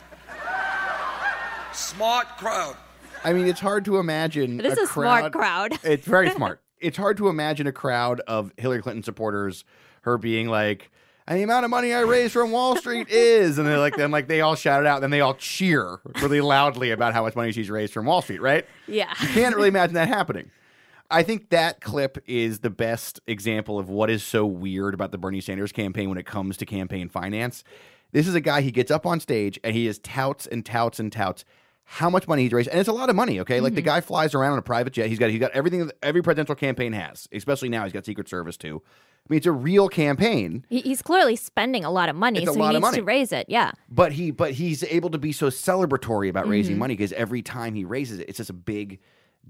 Smart 1.73 2.29
crowd. 2.39 2.77
I 3.25 3.33
mean, 3.33 3.49
it's 3.49 3.59
hard 3.59 3.85
to 3.87 3.99
imagine. 3.99 4.61
It 4.61 4.67
is 4.67 4.79
a 4.79 4.87
smart 4.87 5.33
crowd. 5.33 5.73
It's 5.85 6.07
very 6.07 6.31
smart. 6.31 6.61
It's 6.79 6.97
hard 6.97 7.17
to 7.19 7.29
imagine 7.29 7.69
a 7.69 7.73
crowd 7.73 8.21
of 8.27 8.53
Hillary 8.57 8.83
Clinton 8.83 9.03
supporters, 9.05 9.65
her 10.03 10.19
being 10.19 10.49
like, 10.49 10.91
"And 11.29 11.39
the 11.39 11.43
amount 11.45 11.65
of 11.65 11.71
money 11.71 11.93
I 11.95 12.01
raised 12.01 12.33
from 12.33 12.51
Wall 12.51 12.75
Street 12.77 13.09
is," 13.11 13.59
and 13.59 13.67
they're 13.67 13.79
like, 13.79 13.97
then 13.97 14.11
like 14.13 14.27
they 14.29 14.41
all 14.41 14.55
shout 14.57 14.81
it 14.81 14.87
out, 14.87 15.01
then 15.01 15.11
they 15.11 15.21
all 15.21 15.35
cheer 15.35 15.99
really 16.21 16.41
loudly 16.41 16.91
about 16.93 17.15
how 17.15 17.23
much 17.23 17.35
money 17.37 17.51
she's 17.53 17.71
raised 17.71 17.93
from 17.93 18.07
Wall 18.07 18.23
Street, 18.23 18.41
right? 18.41 18.65
Yeah. 18.87 19.13
You 19.21 19.29
Can't 19.29 19.55
really 19.57 19.69
imagine 19.69 19.95
that 19.95 20.09
happening. 20.09 20.51
I 21.11 21.23
think 21.23 21.51
that 21.51 21.81
clip 21.81 22.19
is 22.27 22.61
the 22.61 22.71
best 22.71 23.21
example 23.27 23.79
of 23.79 23.89
what 23.89 24.09
is 24.09 24.23
so 24.25 24.47
weird 24.47 24.95
about 24.95 25.11
the 25.13 25.19
Bernie 25.19 25.41
Sanders 25.41 25.71
campaign 25.73 26.09
when 26.09 26.19
it 26.19 26.27
comes 26.27 26.57
to 26.59 26.67
campaign 26.67 27.09
finance. 27.09 27.65
This 28.13 28.29
is 28.29 28.35
a 28.35 28.41
guy, 28.41 28.61
he 28.61 28.71
gets 28.71 28.91
up 28.91 29.07
on 29.07 29.21
stage 29.21 29.59
and 29.65 29.75
he 29.75 29.87
just 29.87 30.03
touts 30.05 30.47
and 30.47 30.65
touts 30.65 31.01
and 31.01 31.11
touts 31.11 31.45
how 31.85 32.09
much 32.09 32.29
money 32.29 32.43
he's 32.43 32.53
raised. 32.53 32.69
And 32.69 32.79
it's 32.79 32.89
a 32.89 32.93
lot 32.93 33.11
of 33.11 33.17
money, 33.17 33.41
okay? 33.41 33.61
Like 33.61 33.75
the 33.75 33.83
guy 33.83 34.01
flies 34.01 34.35
around 34.35 34.53
on 34.53 34.59
a 34.59 34.63
private 34.63 34.93
jet. 34.93 35.09
He's 35.09 35.19
got 35.19 35.31
he's 35.31 35.41
got 35.41 35.51
everything 35.53 35.87
that 35.87 35.97
every 36.03 36.23
presidential 36.23 36.55
campaign 36.55 36.93
has, 36.93 37.29
especially 37.33 37.69
now. 37.69 37.85
He's 37.85 37.93
got 37.93 38.07
Secret 38.07 38.29
Service 38.29 38.57
too. 38.57 38.81
I 38.85 39.27
mean, 39.29 39.37
it's 39.39 39.47
a 39.47 39.53
real 39.53 39.89
campaign, 39.89 40.67
he's 40.69 41.01
clearly 41.01 41.37
spending 41.37 41.85
a 41.85 41.91
lot 41.93 42.09
of 42.09 42.17
money, 42.17 42.45
so 42.45 42.55
he 42.55 42.69
needs 42.79 42.91
to 42.93 43.03
raise 43.03 43.31
it. 43.31 43.47
Yeah. 43.49 43.71
but 43.89 44.13
he 44.13 44.31
but 44.33 44.53
he's 44.53 44.83
able 44.85 45.11
to 45.11 45.19
be 45.19 45.31
so 45.33 45.47
celebratory 45.49 46.29
about 46.29 46.49
raising 46.49 46.75
Mhm. 46.77 46.81
money 46.81 46.95
because 46.97 47.13
every 47.13 47.41
time 47.41 47.75
he 47.75 47.85
raises 47.85 48.19
it, 48.19 48.29
it's 48.29 48.39
just 48.39 48.51
a 48.51 48.55
big 48.55 48.99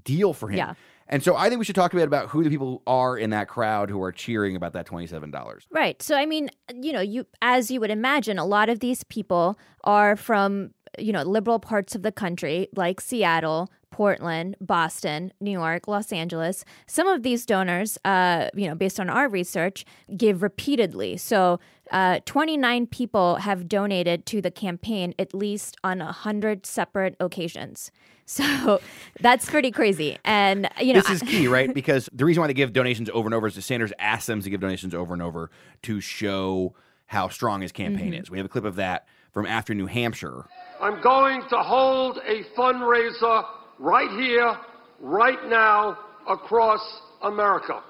deal 0.04 0.32
for 0.34 0.48
him. 0.48 0.58
Yeah. 0.58 0.74
And 1.12 1.22
so 1.22 1.36
I 1.36 1.50
think 1.50 1.58
we 1.58 1.66
should 1.66 1.76
talk 1.76 1.92
a 1.92 1.96
bit 1.96 2.08
about 2.08 2.30
who 2.30 2.42
the 2.42 2.48
people 2.48 2.80
are 2.86 3.18
in 3.18 3.28
that 3.30 3.46
crowd 3.46 3.90
who 3.90 4.02
are 4.02 4.10
cheering 4.10 4.56
about 4.56 4.72
that 4.72 4.86
twenty-seven 4.86 5.30
dollars. 5.30 5.66
Right. 5.70 6.00
So 6.00 6.16
I 6.16 6.24
mean, 6.24 6.48
you 6.74 6.90
know, 6.90 7.02
you 7.02 7.26
as 7.42 7.70
you 7.70 7.80
would 7.80 7.90
imagine, 7.90 8.38
a 8.38 8.46
lot 8.46 8.70
of 8.70 8.80
these 8.80 9.04
people 9.04 9.58
are 9.84 10.16
from, 10.16 10.70
you 10.98 11.12
know, 11.12 11.22
liberal 11.22 11.58
parts 11.58 11.94
of 11.94 12.02
the 12.02 12.12
country 12.12 12.68
like 12.74 13.00
Seattle, 13.00 13.70
Portland, 13.90 14.56
Boston, 14.60 15.32
New 15.40 15.50
York, 15.50 15.86
Los 15.86 16.12
Angeles. 16.12 16.64
Some 16.86 17.06
of 17.08 17.22
these 17.22 17.44
donors, 17.44 17.98
uh, 18.04 18.48
you 18.54 18.66
know, 18.66 18.74
based 18.74 18.98
on 18.98 19.10
our 19.10 19.28
research, 19.28 19.84
give 20.16 20.42
repeatedly. 20.42 21.16
So 21.18 21.60
uh, 21.90 22.20
29 22.24 22.86
people 22.86 23.36
have 23.36 23.68
donated 23.68 24.24
to 24.26 24.40
the 24.40 24.50
campaign 24.50 25.14
at 25.18 25.34
least 25.34 25.76
on 25.84 25.98
100 25.98 26.64
separate 26.66 27.16
occasions. 27.20 27.90
So 28.24 28.80
that's 29.20 29.50
pretty 29.50 29.72
crazy. 29.72 30.16
And, 30.24 30.70
you 30.80 30.94
know, 30.94 31.00
this 31.00 31.10
is 31.10 31.22
key, 31.28 31.48
right? 31.48 31.74
Because 31.74 32.08
the 32.14 32.24
reason 32.24 32.40
why 32.40 32.46
they 32.46 32.54
give 32.54 32.72
donations 32.72 33.10
over 33.12 33.26
and 33.26 33.34
over 33.34 33.48
is 33.48 33.56
that 33.56 33.62
Sanders 33.62 33.92
asked 33.98 34.28
them 34.28 34.40
to 34.40 34.48
give 34.48 34.60
donations 34.60 34.94
over 34.94 35.12
and 35.12 35.20
over 35.20 35.50
to 35.82 36.00
show 36.00 36.72
how 37.06 37.28
strong 37.28 37.60
his 37.60 37.72
campaign 37.72 38.12
Mhm. 38.12 38.22
is. 38.22 38.30
We 38.30 38.38
have 38.38 38.46
a 38.46 38.48
clip 38.48 38.64
of 38.64 38.76
that 38.76 39.06
from 39.32 39.46
after 39.46 39.74
New 39.74 39.86
Hampshire. 39.86 40.44
I'm 40.80 41.02
going 41.02 41.42
to 41.48 41.56
hold 41.58 42.18
a 42.18 42.42
fundraiser 42.56 43.44
right 43.78 44.10
here, 44.10 44.56
right 45.00 45.38
now, 45.48 45.98
across 46.28 46.80
America. 47.22 47.82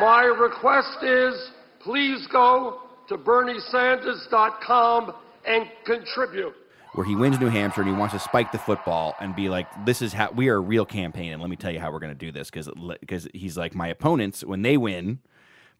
My 0.00 0.24
request 0.24 1.02
is 1.02 1.50
please 1.80 2.26
go 2.32 2.80
to 3.08 3.16
BernieSanders.com 3.16 5.14
and 5.46 5.66
contribute. 5.84 6.54
where 6.94 7.06
he 7.06 7.16
wins 7.16 7.40
New 7.40 7.48
Hampshire 7.48 7.80
and 7.82 7.90
he 7.90 7.96
wants 7.96 8.14
to 8.14 8.20
spike 8.20 8.52
the 8.52 8.58
football 8.58 9.14
and 9.20 9.34
be 9.34 9.48
like, 9.48 9.66
"This 9.84 10.00
is 10.00 10.12
how 10.12 10.30
we 10.30 10.48
are 10.48 10.56
a 10.56 10.60
real 10.60 10.86
campaign, 10.86 11.32
and 11.32 11.40
let 11.40 11.50
me 11.50 11.56
tell 11.56 11.72
you 11.72 11.80
how 11.80 11.90
we're 11.90 11.98
going 11.98 12.16
to 12.16 12.26
do 12.26 12.30
this." 12.30 12.50
Because 12.50 12.68
because 13.00 13.28
he's 13.34 13.56
like, 13.56 13.74
my 13.74 13.88
opponents 13.88 14.44
when 14.44 14.62
they 14.62 14.76
win, 14.76 15.18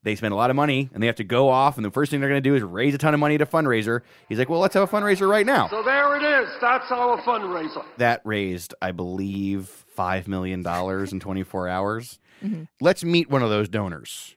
they 0.04 0.14
spend 0.14 0.32
a 0.32 0.36
lot 0.36 0.50
of 0.50 0.56
money 0.56 0.88
and 0.94 1.02
they 1.02 1.06
have 1.08 1.16
to 1.16 1.24
go 1.24 1.48
off, 1.48 1.76
and 1.76 1.84
the 1.84 1.90
first 1.90 2.10
thing 2.10 2.20
they're 2.20 2.28
going 2.30 2.42
to 2.42 2.48
do 2.48 2.54
is 2.54 2.62
raise 2.62 2.94
a 2.94 2.98
ton 2.98 3.14
of 3.14 3.20
money 3.20 3.36
to 3.38 3.46
fundraiser. 3.46 4.02
He's 4.28 4.38
like, 4.38 4.48
"Well, 4.48 4.60
let's 4.60 4.74
have 4.74 4.82
a 4.84 4.96
fundraiser 4.96 5.28
right 5.28 5.44
now." 5.46 5.66
So 5.68 5.82
there 5.82 6.14
it 6.16 6.22
is. 6.22 6.48
That's 6.60 6.90
our 6.92 7.20
fundraiser. 7.22 7.84
That 7.96 8.20
raised, 8.24 8.74
I 8.80 8.92
believe, 8.92 9.66
five 9.68 10.28
million 10.28 10.62
dollars 10.62 11.12
in 11.12 11.18
24 11.20 11.68
hours. 11.68 12.18
Mhm. 12.44 12.68
Let's 12.80 13.02
meet 13.02 13.28
one 13.30 13.42
of 13.42 13.50
those 13.50 13.68
donors. 13.68 14.36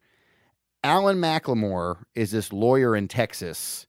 Alan 0.84 1.18
McLemore 1.20 2.04
is 2.16 2.32
this 2.32 2.54
lawyer 2.54 2.96
in 2.96 3.08
Texas, 3.08 3.88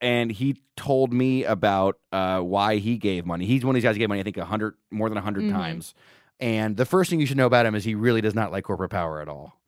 and 0.00 0.30
he 0.32 0.62
told 0.76 1.12
me 1.12 1.44
about 1.44 1.98
uh, 2.12 2.40
why 2.40 2.76
he 2.76 2.96
gave 2.96 3.26
money. 3.26 3.44
He's 3.44 3.64
one 3.64 3.74
of 3.74 3.74
these 3.74 3.84
guys 3.84 3.96
who 3.96 3.98
gave 3.98 4.08
money, 4.08 4.20
I 4.20 4.24
think, 4.24 4.36
a 4.38 4.44
hundred 4.44 4.74
more 4.90 5.08
than 5.08 5.18
a 5.18 5.20
100 5.20 5.44
Mhm. 5.44 5.52
times. 5.52 5.94
And 6.38 6.76
the 6.78 6.86
first 6.86 7.10
thing 7.10 7.20
you 7.20 7.26
should 7.26 7.36
know 7.36 7.46
about 7.46 7.66
him 7.66 7.74
is 7.74 7.84
he 7.84 7.94
really 7.94 8.22
does 8.22 8.34
not 8.34 8.50
like 8.50 8.64
corporate 8.64 8.90
power 8.90 9.20
at 9.20 9.28
all. 9.28 9.58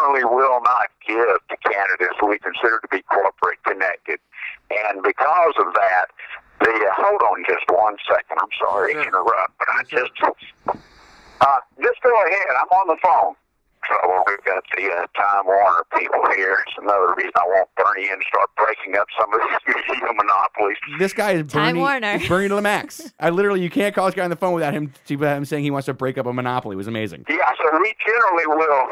Generally 0.00 0.24
will 0.24 0.60
not 0.62 0.88
give 1.06 1.16
to 1.16 1.56
candidates 1.68 2.16
we 2.22 2.38
consider 2.38 2.80
to 2.80 2.88
be 2.90 3.02
corporate 3.02 3.62
connected. 3.64 4.18
And 4.70 5.02
because 5.02 5.54
of 5.58 5.74
that, 5.74 6.06
the 6.60 6.70
uh, 6.70 6.92
hold 6.96 7.20
on 7.22 7.44
just 7.46 7.64
one 7.68 7.96
second. 8.08 8.38
I'm 8.40 8.48
sorry 8.60 8.94
to 8.94 9.02
interrupt, 9.02 9.58
but 9.58 9.68
I 9.68 9.82
just 9.82 10.12
uh, 11.40 11.60
just 11.82 12.02
go 12.02 12.12
ahead. 12.26 12.48
I'm 12.60 12.68
on 12.68 12.88
the 12.88 12.96
phone. 13.02 13.34
Trouble. 13.84 14.22
We've 14.26 14.44
got 14.44 14.62
the 14.76 14.86
uh, 14.90 15.06
Time 15.16 15.46
Warner 15.46 15.84
people 15.96 16.20
here. 16.36 16.62
It's 16.66 16.76
another 16.78 17.14
reason 17.16 17.32
I 17.36 17.44
want 17.44 17.68
Bernie 17.76 18.08
in 18.08 18.18
to 18.18 18.24
start 18.28 18.50
breaking 18.56 18.96
up 18.96 19.06
some 19.18 19.32
of 19.32 19.40
these 19.40 20.02
monopolies. 20.16 20.76
This 20.98 21.12
guy 21.12 21.32
is 21.32 21.52
Time 21.52 21.74
Bernie, 21.74 21.80
Warner. 21.80 22.12
is 22.12 22.28
Bernie 22.28 22.48
to 22.48 22.54
the 22.54 22.62
max. 22.62 23.12
I 23.20 23.30
literally, 23.30 23.62
you 23.62 23.70
can't 23.70 23.94
call 23.94 24.06
this 24.06 24.14
guy 24.14 24.24
on 24.24 24.30
the 24.30 24.36
phone 24.36 24.54
without 24.54 24.74
him, 24.74 24.92
without 25.08 25.36
him 25.36 25.44
saying 25.44 25.64
he 25.64 25.70
wants 25.70 25.86
to 25.86 25.94
break 25.94 26.18
up 26.18 26.26
a 26.26 26.32
monopoly. 26.32 26.74
It 26.74 26.76
was 26.78 26.88
amazing. 26.88 27.24
Yeah, 27.28 27.36
so 27.58 27.78
we 27.78 27.94
generally 28.06 28.46
will 28.46 28.86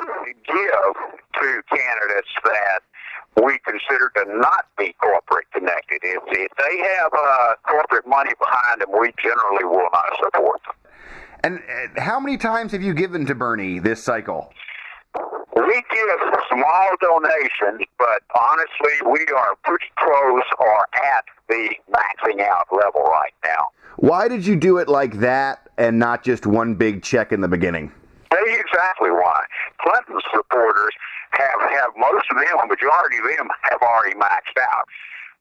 give 0.47 0.95
to 1.41 1.63
candidates 1.71 2.33
that 2.45 2.81
we 3.45 3.59
consider 3.65 4.11
to 4.17 4.39
not 4.39 4.67
be 4.77 4.95
corporate 5.01 5.47
connected. 5.53 6.01
If, 6.03 6.23
if 6.29 6.51
they 6.59 6.79
have 6.97 7.13
uh, 7.17 7.55
corporate 7.69 8.07
money 8.07 8.33
behind 8.41 8.81
them, 8.81 8.89
we 8.99 9.13
generally 9.23 9.65
will 9.65 9.89
not 9.93 10.05
support 10.23 10.61
them. 10.65 10.75
And 11.45 11.59
uh, 11.61 12.01
how 12.01 12.19
many 12.19 12.37
times 12.37 12.73
have 12.73 12.83
you 12.83 12.95
given 12.95 13.25
to 13.27 13.35
Bernie 13.35 13.79
this 13.79 14.03
cycle? 14.03 14.53
We 15.69 15.83
give 15.91 16.19
small 16.49 16.89
donations, 17.01 17.87
but 17.99 18.23
honestly, 18.35 19.11
we 19.11 19.27
are 19.37 19.55
pretty 19.65 19.87
close 19.99 20.43
or 20.59 20.87
at 21.15 21.25
the 21.49 21.71
maxing 21.91 22.41
out 22.41 22.67
level 22.73 23.03
right 23.03 23.35
now. 23.45 23.69
Why 23.97 24.29
did 24.29 24.47
you 24.47 24.57
do 24.57 24.79
it 24.79 24.89
like 24.89 25.19
that 25.21 25.69
and 25.77 25.99
not 25.99 26.23
just 26.23 26.47
one 26.47 26.75
big 26.75 27.03
check 27.03 27.33
in 27.33 27.41
the 27.41 27.49
beginning? 27.49 27.93
You 28.33 28.61
exactly 28.61 29.11
why. 29.11 29.45
Clinton's 29.81 30.23
supporters 30.33 30.95
have, 31.31 31.61
have 31.71 31.91
most 31.99 32.27
of 32.31 32.37
them, 32.37 32.59
a 32.63 32.67
majority 32.67 33.19
of 33.19 33.37
them, 33.37 33.49
have 33.63 33.83
already 33.83 34.15
maxed 34.17 34.57
out. 34.73 34.89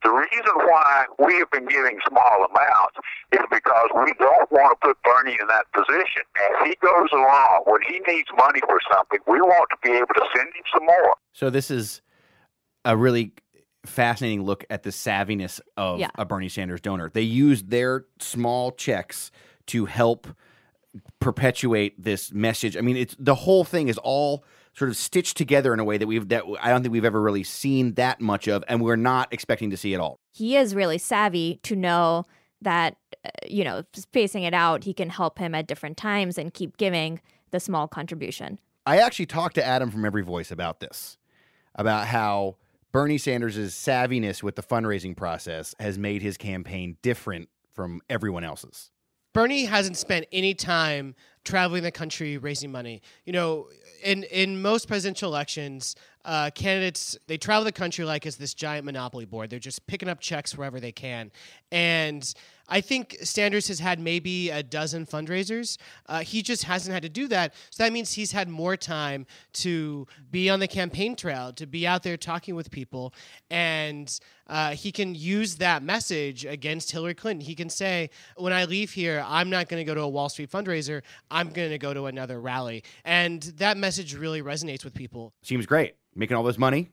The 0.03 0.09
reason 0.11 0.55
why 0.55 1.05
we 1.19 1.35
have 1.39 1.49
been 1.51 1.65
giving 1.67 1.97
small 2.07 2.45
amounts 2.45 2.95
is 3.33 3.39
because 3.51 3.89
we 3.95 4.13
don't 4.19 4.51
want 4.51 4.79
to 4.81 4.87
put 4.89 4.97
Bernie 5.03 5.37
in 5.41 5.47
that 5.47 5.65
position. 5.73 6.21
As 6.35 6.67
he 6.67 6.75
goes 6.81 7.09
along, 7.11 7.63
when 7.65 7.81
he 7.87 7.99
needs 8.07 8.27
money 8.37 8.59
for 8.67 8.79
something, 8.91 9.19
we 9.27 9.41
want 9.41 9.69
to 9.71 9.77
be 9.83 9.95
able 9.95 10.13
to 10.13 10.25
send 10.35 10.47
him 10.49 10.63
some 10.73 10.85
more. 10.85 11.15
So 11.33 11.49
this 11.49 11.71
is 11.71 12.01
a 12.85 12.95
really 12.95 13.33
fascinating 13.85 14.43
look 14.43 14.65
at 14.69 14.83
the 14.83 14.91
savviness 14.91 15.59
of 15.77 15.99
Yeah. 15.99 16.09
a 16.15 16.25
Bernie 16.25 16.49
Sanders 16.49 16.79
donor. 16.81 17.09
They 17.09 17.21
use 17.21 17.63
their 17.63 18.05
small 18.19 18.71
checks 18.73 19.31
to 19.67 19.85
help 19.85 20.27
perpetuate 21.19 22.01
this 22.01 22.31
message. 22.31 22.77
I 22.77 22.81
mean, 22.81 22.97
it's 22.97 23.15
the 23.17 23.35
whole 23.35 23.63
thing 23.63 23.87
is 23.87 23.97
all 23.97 24.43
sort 24.77 24.89
of 24.89 24.97
stitched 24.97 25.35
together 25.37 25.73
in 25.73 25.79
a 25.79 25.83
way 25.83 25.97
that 25.97 26.05
we've 26.05 26.27
that 26.29 26.43
I 26.61 26.69
don't 26.69 26.83
think 26.83 26.91
we've 26.91 27.05
ever 27.05 27.21
really 27.21 27.43
seen 27.43 27.95
that 27.95 28.21
much 28.21 28.47
of, 28.47 28.63
and 28.67 28.81
we're 28.81 28.95
not 28.95 29.33
expecting 29.33 29.71
to 29.71 29.77
see 29.77 29.93
it 29.93 29.99
all. 29.99 30.19
He 30.31 30.55
is 30.55 30.75
really 30.75 30.99
savvy 30.99 31.59
to 31.63 31.75
know 31.75 32.25
that, 32.61 32.95
uh, 33.25 33.29
you 33.47 33.63
know, 33.63 33.83
spacing 33.93 34.43
it 34.43 34.53
out, 34.53 34.83
he 34.83 34.93
can 34.93 35.09
help 35.09 35.39
him 35.39 35.55
at 35.55 35.67
different 35.67 35.97
times 35.97 36.37
and 36.37 36.53
keep 36.53 36.77
giving 36.77 37.21
the 37.51 37.59
small 37.59 37.87
contribution. 37.87 38.59
I 38.85 38.97
actually 38.97 39.25
talked 39.25 39.55
to 39.55 39.65
Adam 39.65 39.91
from 39.91 40.03
EveryVoice 40.03 40.51
about 40.51 40.79
this, 40.79 41.17
about 41.75 42.07
how 42.07 42.57
Bernie 42.91 43.17
Sanders' 43.17 43.57
savviness 43.73 44.41
with 44.41 44.55
the 44.55 44.63
fundraising 44.63 45.15
process 45.15 45.75
has 45.79 45.97
made 45.97 46.21
his 46.21 46.37
campaign 46.37 46.97
different 47.01 47.49
from 47.73 48.01
everyone 48.09 48.43
else's. 48.43 48.91
Bernie 49.33 49.65
hasn't 49.65 49.97
spent 49.97 50.25
any 50.31 50.55
time 50.55 51.13
traveling 51.43 51.83
the 51.83 51.91
country 51.91 52.37
raising 52.37 52.71
money. 52.71 53.01
You 53.25 53.33
know, 53.33 53.67
in 54.03 54.23
in 54.23 54.61
most 54.61 54.87
presidential 54.87 55.29
elections, 55.29 55.95
uh, 56.25 56.49
candidates 56.53 57.17
they 57.27 57.37
travel 57.37 57.63
the 57.63 57.71
country 57.71 58.05
like 58.05 58.25
it's 58.25 58.37
this 58.37 58.53
giant 58.53 58.85
monopoly 58.85 59.25
board. 59.25 59.49
They're 59.49 59.59
just 59.59 59.85
picking 59.87 60.09
up 60.09 60.19
checks 60.19 60.57
wherever 60.57 60.79
they 60.79 60.91
can, 60.91 61.31
and 61.71 62.33
I 62.69 62.81
think 62.81 63.15
Sanders 63.23 63.67
has 63.69 63.79
had 63.79 63.99
maybe 63.99 64.49
a 64.49 64.61
dozen 64.61 65.05
fundraisers. 65.05 65.77
Uh, 66.07 66.19
he 66.19 66.41
just 66.41 66.63
hasn't 66.63 66.93
had 66.93 67.03
to 67.03 67.09
do 67.09 67.27
that, 67.29 67.53
so 67.69 67.83
that 67.83 67.93
means 67.93 68.13
he's 68.13 68.31
had 68.33 68.49
more 68.49 68.75
time 68.75 69.25
to 69.53 70.05
be 70.29 70.49
on 70.49 70.59
the 70.59 70.67
campaign 70.67 71.15
trail, 71.15 71.53
to 71.53 71.65
be 71.65 71.87
out 71.87 72.03
there 72.03 72.17
talking 72.17 72.55
with 72.55 72.69
people, 72.69 73.13
and 73.49 74.19
uh, 74.47 74.71
he 74.71 74.91
can 74.91 75.15
use 75.15 75.55
that 75.55 75.81
message 75.83 76.45
against 76.45 76.91
Hillary 76.91 77.13
Clinton. 77.13 77.45
He 77.45 77.55
can 77.55 77.69
say, 77.69 78.09
"When 78.35 78.53
I 78.53 78.65
leave 78.65 78.91
here, 78.91 79.23
I'm 79.25 79.49
not 79.49 79.69
going 79.69 79.79
to 79.79 79.85
go 79.85 79.95
to 79.95 80.01
a 80.01 80.09
Wall 80.09 80.29
Street 80.29 80.51
fundraiser. 80.51 81.03
I'm 81.31 81.49
going 81.49 81.69
to 81.69 81.77
go 81.77 81.93
to 81.93 82.07
another 82.07 82.41
rally," 82.41 82.83
and 83.05 83.41
that 83.57 83.77
message 83.77 84.13
really 84.15 84.41
resonates 84.41 84.83
with 84.83 84.93
people. 84.93 85.33
Seems 85.41 85.65
great. 85.65 85.95
Making 86.17 86.35
all 86.35 86.43
this 86.43 86.57
money, 86.57 86.89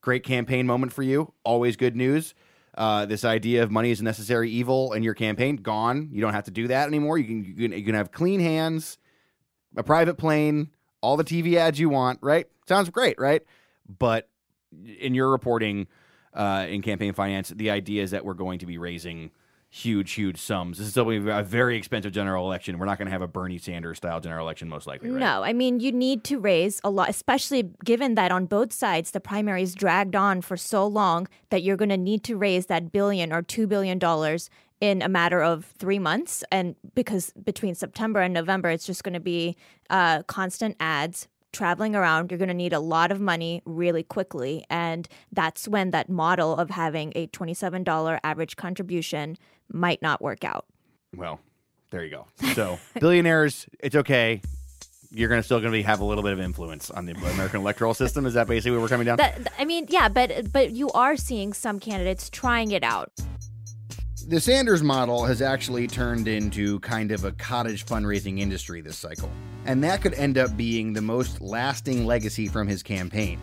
great 0.00 0.24
campaign 0.24 0.66
moment 0.66 0.90
for 0.92 1.02
you. 1.02 1.34
Always 1.44 1.76
good 1.76 1.94
news. 1.94 2.34
Uh, 2.76 3.04
this 3.04 3.24
idea 3.24 3.62
of 3.62 3.70
money 3.70 3.90
is 3.90 4.00
a 4.00 4.04
necessary 4.04 4.50
evil 4.50 4.94
in 4.94 5.02
your 5.02 5.12
campaign 5.12 5.56
gone. 5.56 6.08
You 6.10 6.22
don't 6.22 6.32
have 6.32 6.44
to 6.44 6.50
do 6.50 6.66
that 6.68 6.88
anymore. 6.88 7.18
You 7.18 7.24
can 7.24 7.44
you 7.44 7.54
can, 7.54 7.78
you 7.78 7.84
can 7.84 7.94
have 7.94 8.10
clean 8.10 8.40
hands, 8.40 8.98
a 9.76 9.82
private 9.82 10.16
plane, 10.16 10.70
all 11.02 11.16
the 11.18 11.24
TV 11.24 11.56
ads 11.56 11.78
you 11.78 11.90
want. 11.90 12.18
Right? 12.22 12.46
Sounds 12.66 12.88
great, 12.88 13.18
right? 13.18 13.42
But 13.98 14.30
in 14.98 15.14
your 15.14 15.30
reporting 15.30 15.86
uh, 16.32 16.66
in 16.68 16.80
campaign 16.80 17.12
finance, 17.12 17.50
the 17.50 17.70
idea 17.70 18.02
is 18.02 18.12
that 18.12 18.24
we're 18.24 18.34
going 18.34 18.58
to 18.60 18.66
be 18.66 18.78
raising 18.78 19.30
huge, 19.74 20.12
huge 20.12 20.40
sums. 20.40 20.78
This 20.78 20.86
is 20.86 20.96
a 20.96 21.42
very 21.42 21.76
expensive 21.76 22.12
general 22.12 22.46
election. 22.46 22.78
We're 22.78 22.86
not 22.86 22.96
going 22.96 23.06
to 23.06 23.12
have 23.12 23.22
a 23.22 23.26
Bernie 23.26 23.58
Sanders 23.58 23.96
style 23.96 24.20
general 24.20 24.46
election, 24.46 24.68
most 24.68 24.86
likely. 24.86 25.10
Right? 25.10 25.18
No, 25.18 25.42
I 25.42 25.52
mean, 25.52 25.80
you 25.80 25.90
need 25.90 26.22
to 26.24 26.38
raise 26.38 26.80
a 26.84 26.90
lot, 26.90 27.08
especially 27.08 27.70
given 27.84 28.14
that 28.14 28.30
on 28.30 28.46
both 28.46 28.72
sides, 28.72 29.10
the 29.10 29.18
primaries 29.18 29.74
dragged 29.74 30.14
on 30.14 30.42
for 30.42 30.56
so 30.56 30.86
long 30.86 31.26
that 31.50 31.64
you're 31.64 31.76
going 31.76 31.88
to 31.88 31.96
need 31.96 32.22
to 32.22 32.36
raise 32.36 32.66
that 32.66 32.92
billion 32.92 33.32
or 33.32 33.42
$2 33.42 33.68
billion 33.68 33.98
in 34.80 35.02
a 35.02 35.08
matter 35.08 35.42
of 35.42 35.64
three 35.64 35.98
months. 35.98 36.44
And 36.52 36.76
because 36.94 37.32
between 37.32 37.74
September 37.74 38.20
and 38.20 38.32
November, 38.32 38.70
it's 38.70 38.86
just 38.86 39.02
going 39.02 39.14
to 39.14 39.20
be 39.20 39.56
uh, 39.90 40.22
constant 40.22 40.76
ads. 40.78 41.26
Traveling 41.52 41.94
around, 41.94 42.32
you're 42.32 42.38
going 42.38 42.48
to 42.48 42.54
need 42.54 42.72
a 42.72 42.80
lot 42.80 43.12
of 43.12 43.20
money 43.20 43.62
really 43.64 44.02
quickly. 44.02 44.64
And 44.68 45.06
that's 45.30 45.68
when 45.68 45.92
that 45.92 46.08
model 46.08 46.56
of 46.56 46.70
having 46.70 47.12
a 47.14 47.28
$27 47.28 48.18
average 48.24 48.56
contribution 48.56 49.36
might 49.72 50.00
not 50.02 50.20
work 50.22 50.44
out. 50.44 50.66
Well, 51.16 51.40
there 51.90 52.04
you 52.04 52.10
go. 52.10 52.26
So 52.54 52.78
billionaires, 53.00 53.66
it's 53.80 53.96
okay. 53.96 54.40
You're 55.10 55.28
gonna 55.28 55.44
still 55.44 55.60
gonna 55.60 55.70
be, 55.70 55.82
have 55.82 56.00
a 56.00 56.04
little 56.04 56.24
bit 56.24 56.32
of 56.32 56.40
influence 56.40 56.90
on 56.90 57.06
the 57.06 57.12
American 57.12 57.60
electoral 57.60 57.94
system. 57.94 58.26
Is 58.26 58.34
that 58.34 58.48
basically 58.48 58.72
what 58.72 58.82
we're 58.82 58.88
coming 58.88 59.06
down? 59.06 59.16
That, 59.18 59.52
I 59.58 59.64
mean, 59.64 59.86
yeah, 59.88 60.08
but 60.08 60.52
but 60.52 60.72
you 60.72 60.90
are 60.90 61.16
seeing 61.16 61.52
some 61.52 61.78
candidates 61.78 62.28
trying 62.30 62.72
it 62.72 62.82
out. 62.82 63.12
the 64.26 64.40
Sanders 64.40 64.82
model 64.82 65.24
has 65.24 65.40
actually 65.40 65.86
turned 65.86 66.26
into 66.26 66.80
kind 66.80 67.12
of 67.12 67.24
a 67.24 67.32
cottage 67.32 67.86
fundraising 67.86 68.40
industry 68.40 68.80
this 68.80 68.98
cycle, 68.98 69.30
and 69.66 69.84
that 69.84 70.02
could 70.02 70.14
end 70.14 70.36
up 70.36 70.56
being 70.56 70.92
the 70.94 71.02
most 71.02 71.40
lasting 71.40 72.04
legacy 72.06 72.48
from 72.48 72.66
his 72.66 72.82
campaign. 72.82 73.38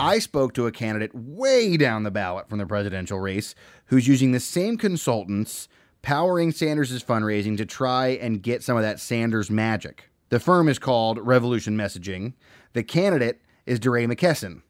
I 0.00 0.18
spoke 0.18 0.54
to 0.54 0.66
a 0.66 0.72
candidate 0.72 1.14
way 1.14 1.76
down 1.76 2.04
the 2.04 2.10
ballot 2.10 2.48
from 2.48 2.56
the 2.56 2.64
presidential 2.64 3.20
race 3.20 3.54
who's 3.84 4.08
using 4.08 4.32
the 4.32 4.40
same 4.40 4.78
consultants 4.78 5.68
powering 6.00 6.52
Sanders' 6.52 7.04
fundraising 7.04 7.58
to 7.58 7.66
try 7.66 8.08
and 8.08 8.42
get 8.42 8.62
some 8.62 8.78
of 8.78 8.82
that 8.82 8.98
Sanders 8.98 9.50
magic. 9.50 10.08
The 10.30 10.40
firm 10.40 10.70
is 10.70 10.78
called 10.78 11.18
Revolution 11.18 11.76
Messaging. 11.76 12.32
The 12.72 12.82
candidate 12.82 13.42
is 13.66 13.78
DeRay 13.78 14.06
McKesson. 14.06 14.62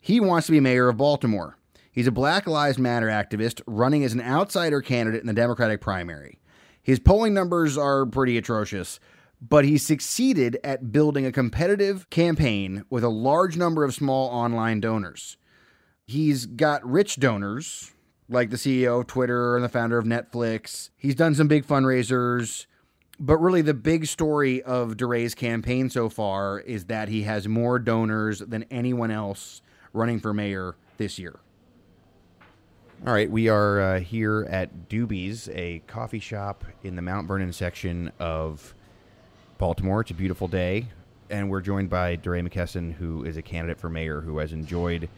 He 0.00 0.18
wants 0.18 0.46
to 0.46 0.52
be 0.52 0.58
mayor 0.58 0.88
of 0.88 0.96
Baltimore. 0.96 1.56
He's 1.92 2.08
a 2.08 2.12
Black 2.12 2.48
Lives 2.48 2.76
Matter 2.76 3.06
activist 3.06 3.62
running 3.68 4.02
as 4.02 4.12
an 4.12 4.22
outsider 4.22 4.80
candidate 4.80 5.20
in 5.20 5.28
the 5.28 5.32
Democratic 5.34 5.80
primary. 5.80 6.40
His 6.82 6.98
polling 6.98 7.32
numbers 7.32 7.78
are 7.78 8.06
pretty 8.06 8.36
atrocious, 8.36 8.98
but 9.48 9.64
he 9.64 9.76
succeeded 9.76 10.58
at 10.64 10.90
building 10.90 11.26
a 11.26 11.32
competitive 11.32 12.08
campaign 12.08 12.84
with 12.88 13.04
a 13.04 13.08
large 13.08 13.56
number 13.56 13.84
of 13.84 13.94
small 13.94 14.28
online 14.28 14.80
donors. 14.80 15.36
He's 16.06 16.46
got 16.46 16.88
rich 16.88 17.16
donors, 17.16 17.92
like 18.28 18.50
the 18.50 18.56
CEO 18.56 19.00
of 19.00 19.06
Twitter 19.06 19.56
and 19.56 19.64
the 19.64 19.68
founder 19.68 19.98
of 19.98 20.06
Netflix. 20.06 20.90
He's 20.96 21.14
done 21.14 21.34
some 21.34 21.48
big 21.48 21.66
fundraisers. 21.66 22.66
But 23.20 23.36
really, 23.36 23.62
the 23.62 23.74
big 23.74 24.06
story 24.06 24.60
of 24.62 24.96
DeRay's 24.96 25.36
campaign 25.36 25.88
so 25.88 26.08
far 26.08 26.58
is 26.58 26.86
that 26.86 27.08
he 27.08 27.22
has 27.22 27.46
more 27.46 27.78
donors 27.78 28.40
than 28.40 28.64
anyone 28.72 29.12
else 29.12 29.62
running 29.92 30.18
for 30.18 30.34
mayor 30.34 30.74
this 30.96 31.16
year. 31.18 31.38
All 33.06 33.12
right, 33.12 33.30
we 33.30 33.48
are 33.48 33.80
uh, 33.80 34.00
here 34.00 34.48
at 34.50 34.88
Dooby's, 34.88 35.48
a 35.52 35.80
coffee 35.86 36.18
shop 36.18 36.64
in 36.82 36.96
the 36.96 37.02
Mount 37.02 37.28
Vernon 37.28 37.52
section 37.52 38.10
of 38.18 38.74
Baltimore. 39.58 40.00
It's 40.00 40.10
a 40.10 40.14
beautiful 40.14 40.48
day, 40.48 40.86
and 41.30 41.48
we're 41.48 41.60
joined 41.60 41.90
by 41.90 42.16
DeRay 42.16 42.42
McKesson, 42.42 42.92
who 42.92 43.24
is 43.24 43.36
a 43.36 43.42
candidate 43.42 43.78
for 43.78 43.88
mayor 43.88 44.20
who 44.20 44.38
has 44.38 44.52
enjoyed 44.52 45.08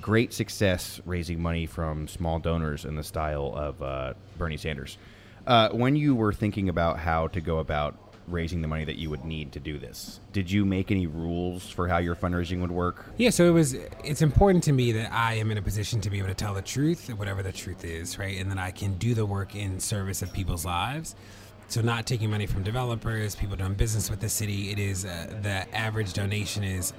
great 0.00 0.32
success 0.32 1.00
raising 1.04 1.42
money 1.42 1.66
from 1.66 2.06
small 2.06 2.38
donors 2.38 2.84
in 2.84 2.94
the 2.94 3.02
style 3.02 3.52
of 3.56 3.82
uh, 3.82 4.14
Bernie 4.38 4.56
Sanders. 4.56 4.98
Uh, 5.46 5.70
when 5.70 5.96
you 5.96 6.14
were 6.14 6.32
thinking 6.32 6.68
about 6.68 6.98
how 6.98 7.26
to 7.28 7.40
go 7.40 7.58
about 7.58 7.96
raising 8.28 8.62
the 8.62 8.68
money 8.68 8.84
that 8.84 8.96
you 8.96 9.10
would 9.10 9.24
need 9.24 9.50
to 9.50 9.58
do 9.58 9.78
this, 9.78 10.20
did 10.32 10.48
you 10.48 10.64
make 10.64 10.92
any 10.92 11.08
rules 11.08 11.68
for 11.68 11.88
how 11.88 11.98
your 11.98 12.14
fundraising 12.14 12.60
would 12.60 12.70
work? 12.70 13.06
Yeah, 13.16 13.30
so 13.30 13.46
it 13.46 13.50
was. 13.50 13.74
It's 14.04 14.22
important 14.22 14.62
to 14.64 14.72
me 14.72 14.92
that 14.92 15.12
I 15.12 15.34
am 15.34 15.50
in 15.50 15.58
a 15.58 15.62
position 15.62 16.00
to 16.02 16.10
be 16.10 16.18
able 16.18 16.28
to 16.28 16.34
tell 16.34 16.54
the 16.54 16.62
truth, 16.62 17.08
whatever 17.14 17.42
the 17.42 17.52
truth 17.52 17.84
is, 17.84 18.18
right, 18.18 18.38
and 18.38 18.50
that 18.52 18.58
I 18.58 18.70
can 18.70 18.94
do 18.94 19.14
the 19.14 19.26
work 19.26 19.56
in 19.56 19.80
service 19.80 20.22
of 20.22 20.32
people's 20.32 20.64
lives. 20.64 21.16
So 21.70 21.80
not 21.80 22.04
taking 22.04 22.30
money 22.30 22.46
from 22.46 22.64
developers, 22.64 23.36
people 23.36 23.54
doing 23.54 23.74
business 23.74 24.10
with 24.10 24.18
the 24.18 24.28
city. 24.28 24.72
It 24.72 24.80
is 24.80 25.04
uh, 25.04 25.38
the 25.42 25.72
average 25.72 26.12
donation 26.14 26.64
is 26.64 26.92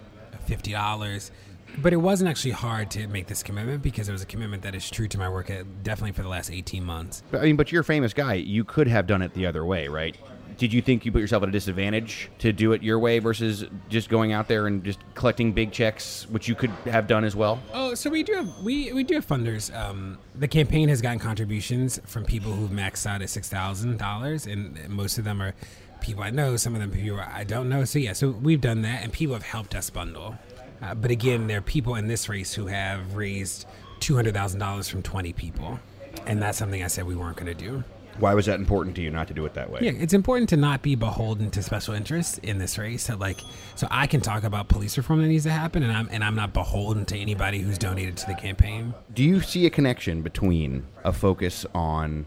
fifty 0.45 0.71
dollars. 0.71 1.29
But 1.77 1.91
it 1.91 1.97
wasn't 1.97 2.29
actually 2.29 2.51
hard 2.51 2.89
to 2.91 3.07
make 3.07 3.27
this 3.27 3.43
commitment 3.43 3.81
because 3.83 4.07
it 4.07 4.13
was 4.13 4.21
a 4.21 4.25
commitment 4.25 4.63
that 4.63 4.73
is 4.73 4.89
true 4.89 5.09
to 5.09 5.17
my 5.17 5.27
work, 5.27 5.49
at, 5.49 5.83
definitely 5.83 6.11
for 6.13 6.21
the 6.21 6.27
last 6.27 6.51
18 6.51 6.83
months. 6.83 7.23
But, 7.31 7.41
I 7.41 7.45
mean, 7.45 7.55
but 7.55 7.71
you're 7.71 7.79
a 7.81 7.85
famous 7.85 8.13
guy. 8.13 8.33
You 8.33 8.65
could 8.65 8.87
have 8.87 9.07
done 9.07 9.21
it 9.21 9.33
the 9.33 9.45
other 9.45 9.63
way, 9.63 9.87
right? 9.87 10.17
Did 10.57 10.73
you 10.73 10.81
think 10.81 11.05
you 11.05 11.11
put 11.11 11.21
yourself 11.21 11.43
at 11.43 11.49
a 11.49 11.51
disadvantage 11.51 12.29
to 12.39 12.51
do 12.53 12.73
it 12.73 12.83
your 12.83 12.99
way 12.99 13.19
versus 13.19 13.65
just 13.89 14.09
going 14.09 14.31
out 14.31 14.47
there 14.47 14.67
and 14.67 14.83
just 14.83 14.99
collecting 15.15 15.53
big 15.53 15.71
checks, 15.71 16.27
which 16.29 16.47
you 16.47 16.55
could 16.55 16.69
have 16.85 17.07
done 17.07 17.23
as 17.23 17.35
well? 17.35 17.59
Oh, 17.73 17.93
so 17.93 18.09
we 18.09 18.23
do 18.23 18.33
have 18.33 18.59
we, 18.59 18.93
we 18.93 19.03
do 19.03 19.15
have 19.15 19.27
funders. 19.27 19.75
Um, 19.75 20.17
the 20.35 20.47
campaign 20.47 20.89
has 20.89 21.01
gotten 21.01 21.19
contributions 21.19 21.99
from 22.05 22.25
people 22.25 22.51
who've 22.51 22.71
maxed 22.71 23.05
out 23.05 23.21
at 23.21 23.29
six 23.29 23.49
thousand 23.49 23.97
dollars, 23.97 24.45
and 24.45 24.89
most 24.89 25.17
of 25.17 25.23
them 25.23 25.41
are 25.41 25.53
people 26.01 26.23
I 26.23 26.29
know. 26.29 26.57
Some 26.57 26.75
of 26.75 26.81
them 26.81 26.91
people 26.91 27.19
I 27.19 27.43
don't 27.43 27.69
know. 27.69 27.85
So 27.85 27.99
yeah, 27.99 28.13
so 28.13 28.31
we've 28.31 28.61
done 28.61 28.81
that, 28.83 29.03
and 29.03 29.11
people 29.11 29.33
have 29.33 29.43
helped 29.43 29.75
us 29.75 29.89
bundle. 29.89 30.37
Uh, 30.81 30.95
but 30.95 31.11
again, 31.11 31.47
there 31.47 31.59
are 31.59 31.61
people 31.61 31.95
in 31.95 32.07
this 32.07 32.27
race 32.27 32.53
who 32.53 32.67
have 32.67 33.15
raised 33.15 33.65
two 33.99 34.15
hundred 34.15 34.33
thousand 34.33 34.59
dollars 34.59 34.87
from 34.87 35.01
twenty 35.01 35.33
people, 35.33 35.79
and 36.25 36.41
that's 36.41 36.57
something 36.57 36.83
I 36.83 36.87
said 36.87 37.05
we 37.05 37.15
weren't 37.15 37.37
going 37.37 37.55
to 37.55 37.65
do. 37.65 37.83
Why 38.19 38.33
was 38.33 38.45
that 38.45 38.59
important 38.59 38.95
to 38.97 39.01
you 39.01 39.09
not 39.09 39.27
to 39.29 39.33
do 39.33 39.45
it 39.45 39.53
that 39.55 39.69
way? 39.69 39.79
Yeah, 39.81 39.91
it's 39.91 40.13
important 40.13 40.49
to 40.49 40.57
not 40.57 40.81
be 40.81 40.95
beholden 40.95 41.49
to 41.51 41.63
special 41.63 41.93
interests 41.93 42.37
in 42.39 42.57
this 42.57 42.77
race. 42.77 43.03
So 43.03 43.15
like, 43.15 43.41
so 43.75 43.87
I 43.89 44.07
can 44.07 44.21
talk 44.21 44.43
about 44.43 44.67
police 44.67 44.97
reform 44.97 45.21
that 45.21 45.27
needs 45.27 45.45
to 45.45 45.51
happen, 45.51 45.81
and 45.81 45.91
I'm 45.91 46.07
and 46.11 46.23
I'm 46.23 46.35
not 46.35 46.53
beholden 46.53 47.05
to 47.05 47.17
anybody 47.17 47.59
who's 47.59 47.77
donated 47.77 48.17
to 48.17 48.27
the 48.27 48.35
campaign. 48.35 48.93
Do 49.13 49.23
you 49.23 49.41
see 49.41 49.65
a 49.65 49.69
connection 49.69 50.21
between 50.21 50.85
a 51.03 51.13
focus 51.13 51.65
on? 51.73 52.25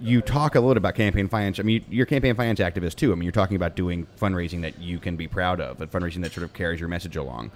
You 0.00 0.20
talk 0.20 0.56
a 0.56 0.60
little 0.60 0.76
about 0.76 0.96
campaign 0.96 1.28
finance. 1.28 1.60
I 1.60 1.62
mean, 1.62 1.84
you're 1.88 2.06
campaign 2.06 2.34
finance 2.34 2.58
activist 2.58 2.96
too. 2.96 3.12
I 3.12 3.14
mean, 3.14 3.22
you're 3.22 3.32
talking 3.32 3.54
about 3.54 3.76
doing 3.76 4.08
fundraising 4.20 4.62
that 4.62 4.80
you 4.80 4.98
can 4.98 5.16
be 5.16 5.28
proud 5.28 5.60
of, 5.60 5.80
and 5.80 5.90
fundraising 5.90 6.22
that 6.22 6.32
sort 6.32 6.44
of 6.44 6.52
carries 6.52 6.80
your 6.80 6.88
message 6.88 7.16
along. 7.16 7.52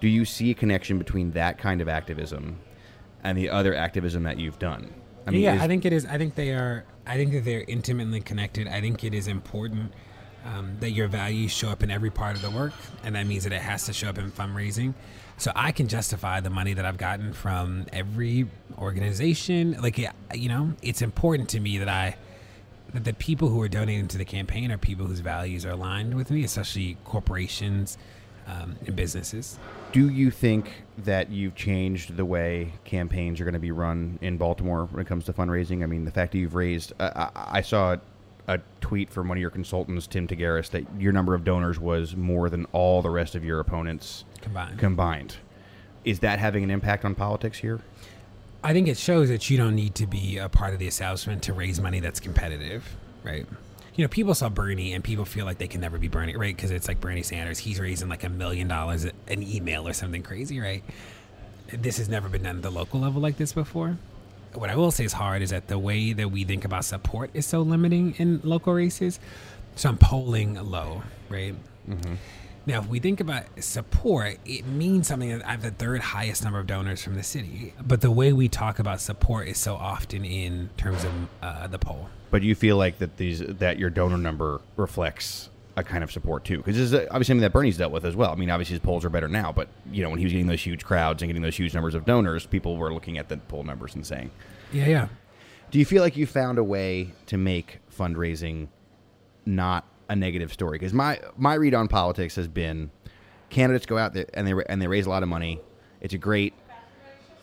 Do 0.00 0.08
you 0.08 0.26
see 0.26 0.50
a 0.50 0.54
connection 0.54 0.98
between 0.98 1.32
that 1.32 1.56
kind 1.56 1.80
of 1.80 1.88
activism 1.88 2.58
and 3.24 3.38
the 3.38 3.48
other 3.48 3.74
activism 3.74 4.24
that 4.24 4.38
you've 4.38 4.58
done? 4.58 4.92
I 5.26 5.30
mean, 5.30 5.42
yeah, 5.42 5.58
I 5.60 5.66
think 5.66 5.84
it 5.84 5.92
is. 5.92 6.06
I 6.06 6.18
think 6.18 6.34
they 6.34 6.50
are. 6.50 6.84
I 7.06 7.16
think 7.16 7.32
that 7.32 7.44
they're 7.44 7.64
intimately 7.66 8.20
connected. 8.20 8.68
I 8.68 8.80
think 8.80 9.02
it 9.04 9.12
is 9.12 9.26
important 9.26 9.92
um, 10.44 10.76
that 10.80 10.90
your 10.90 11.08
values 11.08 11.52
show 11.52 11.68
up 11.68 11.82
in 11.82 11.90
every 11.90 12.10
part 12.10 12.36
of 12.36 12.42
the 12.42 12.50
work, 12.50 12.72
and 13.02 13.14
that 13.16 13.26
means 13.26 13.44
that 13.44 13.52
it 13.52 13.62
has 13.62 13.86
to 13.86 13.92
show 13.92 14.08
up 14.08 14.18
in 14.18 14.30
fundraising. 14.30 14.94
So 15.38 15.52
I 15.54 15.72
can 15.72 15.88
justify 15.88 16.40
the 16.40 16.50
money 16.50 16.74
that 16.74 16.84
I've 16.84 16.96
gotten 16.96 17.32
from 17.32 17.86
every 17.92 18.46
organization. 18.78 19.76
Like, 19.82 19.98
you 20.34 20.48
know, 20.48 20.72
it's 20.80 21.02
important 21.02 21.48
to 21.50 21.60
me 21.60 21.78
that 21.78 21.88
I 21.88 22.16
that 22.94 23.04
the 23.04 23.12
people 23.12 23.48
who 23.48 23.60
are 23.60 23.68
donating 23.68 24.08
to 24.08 24.18
the 24.18 24.24
campaign 24.24 24.70
are 24.70 24.78
people 24.78 25.06
whose 25.06 25.20
values 25.20 25.66
are 25.66 25.72
aligned 25.72 26.14
with 26.14 26.30
me, 26.30 26.44
especially 26.44 26.96
corporations 27.04 27.98
um, 28.46 28.76
and 28.86 28.94
businesses. 28.94 29.58
Do 29.92 30.08
you 30.08 30.30
think 30.30 30.70
that 30.98 31.30
you've 31.30 31.54
changed 31.54 32.16
the 32.16 32.24
way 32.24 32.72
campaigns 32.84 33.40
are 33.40 33.44
going 33.44 33.54
to 33.54 33.60
be 33.60 33.70
run 33.70 34.18
in 34.22 34.36
Baltimore 34.36 34.86
when 34.86 35.00
it 35.00 35.06
comes 35.06 35.24
to 35.26 35.32
fundraising? 35.32 35.82
I 35.82 35.86
mean, 35.86 36.04
the 36.04 36.10
fact 36.10 36.32
that 36.32 36.38
you've 36.38 36.54
raised, 36.54 36.92
uh, 36.98 37.30
I, 37.34 37.58
I 37.58 37.60
saw 37.60 37.96
a 38.48 38.60
tweet 38.80 39.10
from 39.10 39.28
one 39.28 39.38
of 39.38 39.40
your 39.40 39.50
consultants, 39.50 40.06
Tim 40.06 40.28
Tagaris, 40.28 40.70
that 40.70 40.84
your 40.98 41.12
number 41.12 41.34
of 41.34 41.44
donors 41.44 41.80
was 41.80 42.14
more 42.14 42.48
than 42.48 42.66
all 42.72 43.02
the 43.02 43.10
rest 43.10 43.34
of 43.34 43.44
your 43.44 43.60
opponents 43.60 44.24
combined. 44.40 44.78
Combined, 44.78 45.36
is 46.04 46.20
that 46.20 46.38
having 46.38 46.62
an 46.62 46.70
impact 46.70 47.04
on 47.04 47.14
politics 47.14 47.58
here? 47.58 47.80
I 48.62 48.72
think 48.72 48.88
it 48.88 48.96
shows 48.96 49.28
that 49.28 49.50
you 49.50 49.56
don't 49.56 49.74
need 49.74 49.94
to 49.96 50.06
be 50.06 50.38
a 50.38 50.48
part 50.48 50.72
of 50.72 50.78
the 50.78 50.86
establishment 50.86 51.42
to 51.44 51.52
raise 51.52 51.80
money 51.80 52.00
that's 52.00 52.20
competitive, 52.20 52.96
right? 53.22 53.46
You 53.96 54.04
know, 54.04 54.08
people 54.08 54.34
saw 54.34 54.48
Bernie 54.48 54.92
and 54.92 55.02
people 55.02 55.24
feel 55.24 55.46
like 55.46 55.58
they 55.58 55.68
can 55.68 55.80
never 55.80 55.98
be 55.98 56.08
Bernie, 56.08 56.36
right? 56.36 56.54
Because 56.54 56.70
it's 56.70 56.86
like 56.86 57.00
Bernie 57.00 57.22
Sanders. 57.22 57.58
He's 57.58 57.80
raising 57.80 58.08
like 58.08 58.24
a 58.24 58.28
million 58.28 58.68
dollars 58.68 59.04
an 59.04 59.42
email 59.42 59.88
or 59.88 59.92
something 59.94 60.22
crazy, 60.22 60.60
right? 60.60 60.84
This 61.72 61.96
has 61.98 62.08
never 62.08 62.28
been 62.28 62.42
done 62.42 62.56
at 62.56 62.62
the 62.62 62.70
local 62.70 63.00
level 63.00 63.20
like 63.22 63.38
this 63.38 63.52
before 63.52 63.96
what 64.56 64.70
I 64.70 64.76
will 64.76 64.90
say 64.90 65.04
is 65.04 65.12
hard 65.12 65.42
is 65.42 65.50
that 65.50 65.68
the 65.68 65.78
way 65.78 66.12
that 66.12 66.30
we 66.30 66.44
think 66.44 66.64
about 66.64 66.84
support 66.84 67.30
is 67.34 67.46
so 67.46 67.62
limiting 67.62 68.14
in 68.18 68.40
local 68.42 68.72
races. 68.72 69.20
So 69.74 69.88
I'm 69.88 69.98
polling 69.98 70.54
low, 70.54 71.02
right? 71.28 71.54
Mm-hmm. 71.88 72.14
Now, 72.64 72.80
if 72.80 72.88
we 72.88 72.98
think 72.98 73.20
about 73.20 73.44
support, 73.60 74.38
it 74.44 74.66
means 74.66 75.06
something 75.06 75.28
that 75.28 75.46
I 75.46 75.52
have 75.52 75.62
the 75.62 75.70
third 75.70 76.00
highest 76.00 76.42
number 76.42 76.58
of 76.58 76.66
donors 76.66 77.02
from 77.02 77.14
the 77.14 77.22
city. 77.22 77.74
But 77.80 78.00
the 78.00 78.10
way 78.10 78.32
we 78.32 78.48
talk 78.48 78.80
about 78.80 79.00
support 79.00 79.46
is 79.46 79.58
so 79.58 79.76
often 79.76 80.24
in 80.24 80.70
terms 80.76 81.04
of 81.04 81.12
uh, 81.42 81.66
the 81.68 81.78
poll. 81.78 82.08
But 82.30 82.42
you 82.42 82.54
feel 82.54 82.76
like 82.76 82.98
that 82.98 83.16
these 83.16 83.40
that 83.40 83.78
your 83.78 83.90
donor 83.90 84.18
number 84.18 84.60
reflects 84.76 85.48
a 85.76 85.84
kind 85.84 86.02
of 86.02 86.10
support 86.10 86.44
too, 86.44 86.56
because 86.58 86.76
this 86.76 86.92
is 86.92 86.94
obviously 86.94 87.24
something 87.24 87.42
that 87.42 87.52
Bernie's 87.52 87.76
dealt 87.76 87.92
with 87.92 88.04
as 88.04 88.16
well. 88.16 88.32
I 88.32 88.34
mean, 88.34 88.50
obviously 88.50 88.74
his 88.74 88.80
polls 88.80 89.04
are 89.04 89.10
better 89.10 89.28
now, 89.28 89.52
but 89.52 89.68
you 89.92 90.02
know 90.02 90.10
when 90.10 90.18
he 90.18 90.24
was 90.24 90.32
getting 90.32 90.46
those 90.46 90.64
huge 90.64 90.84
crowds 90.84 91.22
and 91.22 91.28
getting 91.28 91.42
those 91.42 91.56
huge 91.56 91.74
numbers 91.74 91.94
of 91.94 92.04
donors, 92.04 92.46
people 92.46 92.76
were 92.76 92.92
looking 92.92 93.18
at 93.18 93.28
the 93.28 93.36
poll 93.36 93.62
numbers 93.62 93.94
and 93.94 94.06
saying, 94.06 94.30
"Yeah, 94.72 94.86
yeah." 94.86 95.08
Do 95.70 95.78
you 95.78 95.84
feel 95.84 96.02
like 96.02 96.16
you 96.16 96.26
found 96.26 96.58
a 96.58 96.64
way 96.64 97.12
to 97.26 97.36
make 97.36 97.80
fundraising 97.94 98.68
not 99.44 99.84
a 100.08 100.16
negative 100.16 100.52
story? 100.52 100.78
Because 100.78 100.92
my 100.92 101.20
my 101.36 101.54
read 101.54 101.74
on 101.74 101.88
politics 101.88 102.36
has 102.36 102.48
been 102.48 102.90
candidates 103.50 103.86
go 103.86 103.98
out 103.98 104.14
there 104.14 104.26
and 104.34 104.46
they 104.46 104.54
and 104.68 104.80
they 104.80 104.86
raise 104.86 105.06
a 105.06 105.10
lot 105.10 105.22
of 105.22 105.28
money. 105.28 105.60
It's 106.00 106.14
a 106.14 106.18
great 106.18 106.54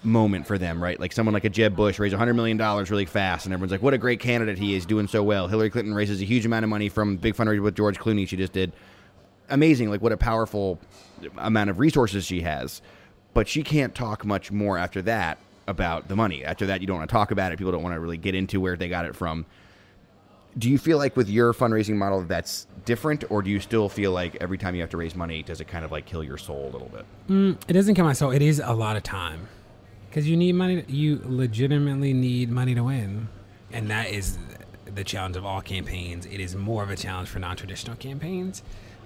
moment 0.03 0.47
for 0.47 0.57
them, 0.57 0.81
right? 0.81 0.99
Like 0.99 1.11
someone 1.11 1.33
like 1.33 1.45
a 1.45 1.49
Jeb 1.49 1.75
Bush 1.75 1.99
raised 1.99 2.15
$100 2.15 2.35
million 2.35 2.57
really 2.57 3.05
fast, 3.05 3.45
and 3.45 3.53
everyone's 3.53 3.71
like, 3.71 3.81
what 3.81 3.93
a 3.93 3.97
great 3.97 4.19
candidate 4.19 4.57
he 4.57 4.75
is, 4.75 4.85
doing 4.85 5.07
so 5.07 5.23
well. 5.23 5.47
Hillary 5.47 5.69
Clinton 5.69 5.93
raises 5.93 6.21
a 6.21 6.25
huge 6.25 6.45
amount 6.45 6.63
of 6.63 6.69
money 6.69 6.89
from 6.89 7.17
big 7.17 7.35
fundraiser 7.35 7.61
with 7.61 7.75
George 7.75 7.99
Clooney 7.99 8.27
she 8.27 8.37
just 8.37 8.53
did. 8.53 8.71
Amazing, 9.49 9.89
like 9.89 10.01
what 10.01 10.11
a 10.11 10.17
powerful 10.17 10.79
amount 11.37 11.69
of 11.69 11.79
resources 11.79 12.25
she 12.25 12.41
has. 12.41 12.81
But 13.33 13.47
she 13.47 13.63
can't 13.63 13.95
talk 13.95 14.25
much 14.25 14.51
more 14.51 14.77
after 14.77 15.01
that 15.03 15.37
about 15.67 16.07
the 16.07 16.15
money. 16.15 16.45
After 16.45 16.67
that, 16.67 16.81
you 16.81 16.87
don't 16.87 16.97
want 16.97 17.09
to 17.09 17.13
talk 17.13 17.31
about 17.31 17.51
it. 17.51 17.57
People 17.57 17.71
don't 17.71 17.83
want 17.83 17.95
to 17.95 17.99
really 17.99 18.17
get 18.17 18.35
into 18.35 18.59
where 18.59 18.75
they 18.75 18.89
got 18.89 19.05
it 19.05 19.15
from. 19.15 19.45
Do 20.55 20.69
you 20.69 20.77
feel 20.77 20.99
like 20.99 21.17
with 21.17 21.29
your 21.29 21.51
fundraising 21.51 21.95
model 21.95 22.21
that's 22.21 22.67
different, 22.85 23.23
or 23.31 23.41
do 23.41 23.49
you 23.49 23.59
still 23.59 23.89
feel 23.89 24.11
like 24.11 24.37
every 24.39 24.59
time 24.59 24.75
you 24.75 24.81
have 24.81 24.91
to 24.91 24.97
raise 24.97 25.15
money, 25.15 25.41
does 25.41 25.61
it 25.61 25.67
kind 25.67 25.83
of 25.83 25.91
like 25.91 26.05
kill 26.05 26.23
your 26.23 26.37
soul 26.37 26.69
a 26.69 26.71
little 26.71 26.89
bit? 26.89 27.05
Mm, 27.27 27.57
it 27.67 27.73
doesn't 27.73 27.95
kill 27.95 28.05
my 28.05 28.13
soul. 28.13 28.29
It 28.29 28.43
is 28.43 28.61
a 28.63 28.73
lot 28.73 28.95
of 28.95 29.01
time 29.01 29.47
because 30.13 30.29
you 30.29 30.37
need 30.37 30.53
money. 30.53 30.83
You 30.87 31.21
legitimately 31.25 32.13
need 32.13 32.51
money 32.51 32.75
to 32.75 32.83
win, 32.83 33.29
and 33.71 33.89
that 33.89 34.11
is 34.11 34.37
the 34.85 35.03
challenge 35.03 35.35
of 35.35 35.43
all 35.43 35.59
campaigns. 35.59 36.27
It 36.27 36.39
is 36.39 36.55
more 36.55 36.83
of 36.83 36.91
a 36.91 36.95
challenge 36.95 37.29
for 37.29 37.39
non-traditional 37.39 37.95
campaigns 37.95 38.61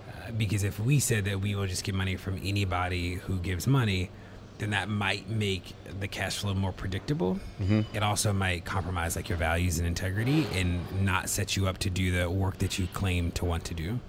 uh, 0.10 0.32
because 0.32 0.66
if 0.66 0.82
we 0.82 1.00
said 1.00 1.24
that 1.24 1.40
we 1.40 1.56
will 1.56 1.66
just 1.66 1.86
get 1.86 1.96
money 1.96 2.18
from 2.18 2.42
anybody 2.44 3.14
who 3.14 3.38
gives 3.38 3.68
money, 3.68 4.10
then 4.58 4.72
that 4.72 4.90
might 4.90 5.30
make 5.30 5.74
the 5.98 6.10
cash 6.10 6.40
flow 6.40 6.54
more 6.54 6.74
predictable. 6.74 7.40
Mm-hmm. 7.62 7.96
It 7.96 8.04
also 8.04 8.34
might 8.34 8.66
compromise 8.66 9.16
like 9.16 9.30
your 9.30 9.38
values 9.38 9.78
and 9.78 9.88
integrity 9.88 10.46
and 10.52 11.06
not 11.06 11.30
set 11.30 11.56
you 11.56 11.68
up 11.68 11.78
to 11.80 11.90
do 11.90 12.12
the 12.12 12.30
work 12.30 12.58
that 12.58 12.78
you 12.78 12.86
claim 12.88 13.32
to 13.32 13.46
want 13.46 13.64
to 13.66 13.74
do. 13.74 14.02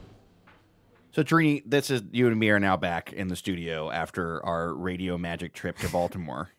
So, 1.13 1.23
Trini, 1.23 1.63
this 1.65 1.91
is 1.91 2.03
you 2.11 2.27
and 2.27 2.37
me 2.37 2.51
are 2.51 2.59
now 2.59 2.77
back 2.77 3.13
in 3.13 3.29
the 3.29 3.37
studio 3.37 3.89
after 3.89 4.45
our 4.45 4.75
radio 4.75 5.17
magic 5.17 5.53
trip 5.53 5.79
to 5.79 5.89
Baltimore. 5.89 6.51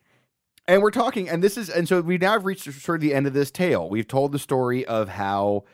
And 0.70 0.82
we're 0.82 0.92
talking, 0.92 1.28
and 1.28 1.42
this 1.42 1.56
is, 1.56 1.68
and 1.68 1.88
so 1.88 2.00
we 2.00 2.16
now 2.16 2.30
have 2.30 2.44
reached 2.44 2.72
sort 2.72 2.98
of 2.98 3.00
the 3.00 3.12
end 3.12 3.26
of 3.26 3.32
this 3.32 3.50
tale. 3.50 3.90
We've 3.90 4.06
told 4.06 4.30
the 4.30 4.38
story 4.38 4.84
of 4.86 5.08
how 5.08 5.64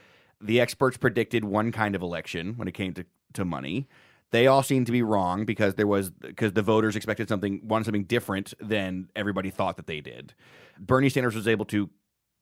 the 0.41 0.59
experts 0.59 0.97
predicted 0.97 1.45
one 1.45 1.71
kind 1.71 1.95
of 1.95 2.01
election 2.01 2.55
when 2.57 2.67
it 2.67 2.73
came 2.73 2.95
to, 2.95 3.05
to 3.35 3.45
money. 3.45 3.89
They 4.31 4.47
all 4.47 4.63
seemed 4.63 4.87
to 4.87 4.93
be 4.93 5.03
wrong 5.03 5.45
because 5.45 5.75
there 5.75 5.87
was 5.87 6.09
because 6.09 6.55
the 6.55 6.63
voters 6.63 6.97
expected 6.97 7.29
something, 7.29 7.61
wanted 7.63 7.85
something 7.85 8.05
different 8.05 8.55
than 8.59 9.11
everybody 9.15 9.51
thought 9.51 9.77
that 9.77 9.87
they 9.87 10.01
did. 10.01 10.33
Bernie 10.79 11.11
Sanders 11.11 11.35
was 11.35 11.47
able 11.47 11.67
to 11.67 11.91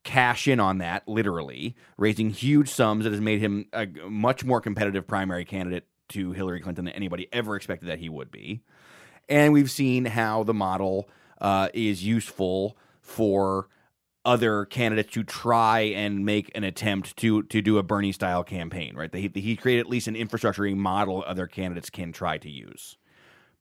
cash 0.04 0.46
in 0.46 0.60
on 0.60 0.78
that 0.78 1.08
literally, 1.08 1.74
raising 1.98 2.30
huge 2.30 2.68
sums 2.68 3.02
that 3.02 3.10
has 3.10 3.20
made 3.20 3.40
him 3.40 3.66
a 3.72 3.88
much 4.08 4.44
more 4.44 4.60
competitive 4.60 5.08
primary 5.08 5.44
candidate 5.44 5.88
to 6.10 6.30
Hillary 6.30 6.60
Clinton 6.60 6.84
than 6.84 6.94
anybody 6.94 7.26
ever 7.32 7.56
expected 7.56 7.88
that 7.88 7.98
he 7.98 8.08
would 8.08 8.30
be. 8.30 8.60
And 9.28 9.52
we've 9.52 9.72
seen 9.72 10.04
how 10.04 10.44
the 10.44 10.54
model 10.54 11.08
uh, 11.40 11.68
is 11.74 12.04
useful 12.04 12.76
for 13.00 13.68
other 14.24 14.64
candidates 14.64 15.12
to 15.12 15.22
try 15.22 15.80
and 15.80 16.24
make 16.24 16.50
an 16.54 16.64
attempt 16.64 17.16
to 17.18 17.42
to 17.44 17.60
do 17.60 17.78
a 17.78 17.82
Bernie 17.82 18.12
style 18.12 18.42
campaign, 18.42 18.96
right? 18.96 19.14
He, 19.14 19.30
he 19.34 19.56
created 19.56 19.80
at 19.80 19.90
least 19.90 20.08
an 20.08 20.16
infrastructure 20.16 20.64
model 20.74 21.22
other 21.26 21.46
candidates 21.46 21.90
can 21.90 22.12
try 22.12 22.38
to 22.38 22.50
use. 22.50 22.96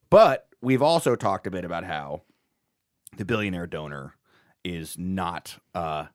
But 0.10 0.48
we've 0.62 0.82
also 0.82 1.16
talked 1.16 1.48
a 1.48 1.52
bit 1.52 1.66
about 1.66 1.84
how 1.84 2.22
the 3.18 3.26
billionaire 3.26 3.68
donor 3.68 4.16
is 4.64 4.98
not 4.98 5.58
uh, 5.76 6.06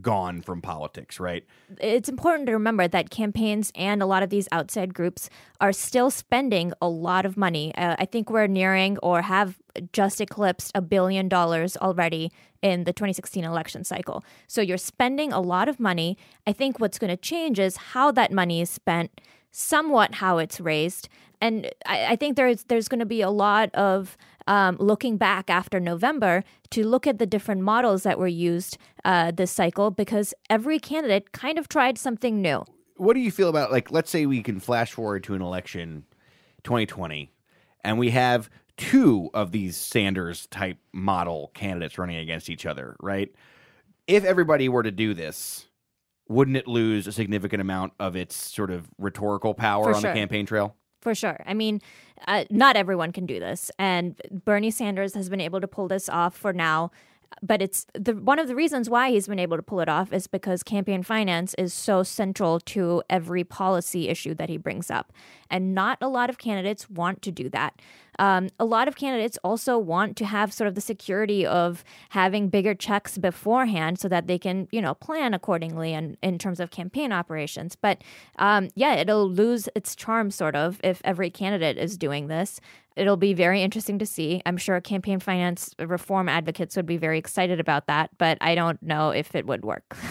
gone 0.00 0.40
from 0.42 0.60
politics, 0.60 1.20
right? 1.20 1.44
it's 1.80 2.08
important 2.08 2.46
to 2.46 2.52
remember 2.52 2.88
that 2.88 3.10
campaigns 3.10 3.72
and 3.74 4.02
a 4.02 4.06
lot 4.06 4.22
of 4.22 4.30
these 4.30 4.48
outside 4.52 4.94
groups 4.94 5.30
are 5.60 5.72
still 5.72 6.10
spending 6.10 6.72
a 6.80 6.88
lot 6.88 7.24
of 7.24 7.36
money. 7.36 7.74
Uh, 7.76 7.96
I 7.98 8.04
think 8.04 8.30
we're 8.30 8.46
nearing 8.46 8.98
or 8.98 9.22
have 9.22 9.58
just 9.92 10.20
eclipsed 10.20 10.72
a 10.74 10.82
billion 10.82 11.28
dollars 11.28 11.76
already 11.76 12.32
in 12.62 12.84
the 12.84 12.92
2016 12.92 13.44
election 13.44 13.84
cycle. 13.84 14.24
So 14.46 14.60
you're 14.60 14.78
spending 14.78 15.32
a 15.32 15.40
lot 15.40 15.68
of 15.68 15.78
money. 15.78 16.16
I 16.46 16.52
think 16.52 16.80
what's 16.80 16.98
going 16.98 17.10
to 17.10 17.16
change 17.16 17.58
is 17.58 17.76
how 17.76 18.10
that 18.12 18.32
money 18.32 18.60
is 18.60 18.70
spent, 18.70 19.20
somewhat 19.50 20.16
how 20.16 20.38
it's 20.38 20.60
raised. 20.60 21.08
And 21.40 21.70
I, 21.86 22.12
I 22.12 22.16
think 22.16 22.36
there's 22.36 22.64
there's 22.64 22.88
going 22.88 23.00
to 23.00 23.06
be 23.06 23.20
a 23.20 23.30
lot 23.30 23.74
of 23.74 24.16
um, 24.46 24.76
looking 24.78 25.16
back 25.16 25.50
after 25.50 25.80
November 25.80 26.44
to 26.70 26.86
look 26.86 27.06
at 27.06 27.18
the 27.18 27.26
different 27.26 27.62
models 27.62 28.02
that 28.02 28.18
were 28.18 28.26
used 28.28 28.78
uh, 29.04 29.30
this 29.30 29.50
cycle 29.50 29.90
because 29.90 30.34
every 30.50 30.78
candidate 30.78 31.32
kind 31.32 31.58
of 31.58 31.68
tried 31.68 31.98
something 31.98 32.40
new. 32.40 32.64
What 32.96 33.14
do 33.14 33.20
you 33.20 33.30
feel 33.30 33.48
about 33.48 33.72
like 33.72 33.90
let's 33.90 34.10
say 34.10 34.26
we 34.26 34.42
can 34.42 34.60
flash 34.60 34.92
forward 34.92 35.24
to 35.24 35.34
an 35.34 35.42
election 35.42 36.04
2020 36.62 37.32
and 37.82 37.98
we 37.98 38.10
have 38.10 38.48
two 38.76 39.30
of 39.34 39.52
these 39.52 39.76
Sanders 39.76 40.46
type 40.48 40.78
model 40.92 41.50
candidates 41.54 41.98
running 41.98 42.16
against 42.16 42.50
each 42.50 42.66
other, 42.66 42.96
right? 43.00 43.32
If 44.06 44.24
everybody 44.24 44.68
were 44.68 44.82
to 44.82 44.90
do 44.90 45.14
this, 45.14 45.66
wouldn't 46.28 46.56
it 46.56 46.66
lose 46.66 47.06
a 47.06 47.12
significant 47.12 47.60
amount 47.60 47.92
of 48.00 48.16
its 48.16 48.34
sort 48.34 48.70
of 48.70 48.88
rhetorical 48.98 49.54
power 49.54 49.84
For 49.84 49.94
on 49.94 50.00
sure. 50.02 50.12
the 50.12 50.18
campaign 50.18 50.46
trail? 50.46 50.76
For 51.04 51.14
sure. 51.14 51.38
I 51.46 51.52
mean, 51.52 51.82
uh, 52.26 52.44
not 52.50 52.76
everyone 52.76 53.12
can 53.12 53.26
do 53.26 53.38
this, 53.38 53.70
and 53.78 54.20
Bernie 54.30 54.70
Sanders 54.70 55.14
has 55.14 55.28
been 55.28 55.40
able 55.40 55.60
to 55.60 55.68
pull 55.68 55.86
this 55.86 56.08
off 56.08 56.34
for 56.34 56.52
now. 56.52 56.90
But 57.42 57.60
it's 57.60 57.86
the 57.94 58.14
one 58.14 58.38
of 58.38 58.48
the 58.48 58.54
reasons 58.54 58.88
why 58.88 59.10
he's 59.10 59.26
been 59.26 59.38
able 59.40 59.56
to 59.58 59.62
pull 59.62 59.80
it 59.80 59.88
off 59.88 60.12
is 60.12 60.26
because 60.26 60.62
campaign 60.62 61.02
finance 61.02 61.52
is 61.58 61.74
so 61.74 62.02
central 62.02 62.58
to 62.60 63.02
every 63.10 63.44
policy 63.44 64.08
issue 64.08 64.34
that 64.34 64.48
he 64.48 64.56
brings 64.56 64.90
up, 64.90 65.12
and 65.50 65.74
not 65.74 65.98
a 66.00 66.08
lot 66.08 66.30
of 66.30 66.38
candidates 66.38 66.88
want 66.88 67.20
to 67.22 67.30
do 67.30 67.50
that. 67.50 67.74
Um, 68.18 68.48
a 68.58 68.64
lot 68.64 68.88
of 68.88 68.96
candidates 68.96 69.38
also 69.44 69.78
want 69.78 70.16
to 70.18 70.24
have 70.26 70.52
sort 70.52 70.68
of 70.68 70.74
the 70.74 70.80
security 70.80 71.44
of 71.46 71.84
having 72.10 72.48
bigger 72.48 72.74
checks 72.74 73.18
beforehand 73.18 73.98
so 73.98 74.08
that 74.08 74.26
they 74.26 74.38
can, 74.38 74.68
you 74.70 74.80
know, 74.80 74.94
plan 74.94 75.34
accordingly 75.34 75.92
and 75.94 76.16
in 76.22 76.38
terms 76.38 76.60
of 76.60 76.70
campaign 76.70 77.12
operations. 77.12 77.76
But 77.76 78.02
um, 78.38 78.68
yeah, 78.74 78.94
it'll 78.94 79.28
lose 79.30 79.68
its 79.74 79.94
charm 79.96 80.30
sort 80.30 80.54
of 80.56 80.80
if 80.84 81.00
every 81.04 81.30
candidate 81.30 81.78
is 81.78 81.96
doing 81.96 82.28
this. 82.28 82.60
It'll 82.96 83.16
be 83.16 83.34
very 83.34 83.60
interesting 83.60 83.98
to 83.98 84.06
see. 84.06 84.40
I'm 84.46 84.56
sure 84.56 84.80
campaign 84.80 85.18
finance 85.18 85.74
reform 85.80 86.28
advocates 86.28 86.76
would 86.76 86.86
be 86.86 86.96
very 86.96 87.18
excited 87.18 87.58
about 87.58 87.88
that, 87.88 88.10
but 88.18 88.38
I 88.40 88.54
don't 88.54 88.80
know 88.82 89.10
if 89.10 89.34
it 89.34 89.46
would 89.46 89.64
work. 89.64 89.96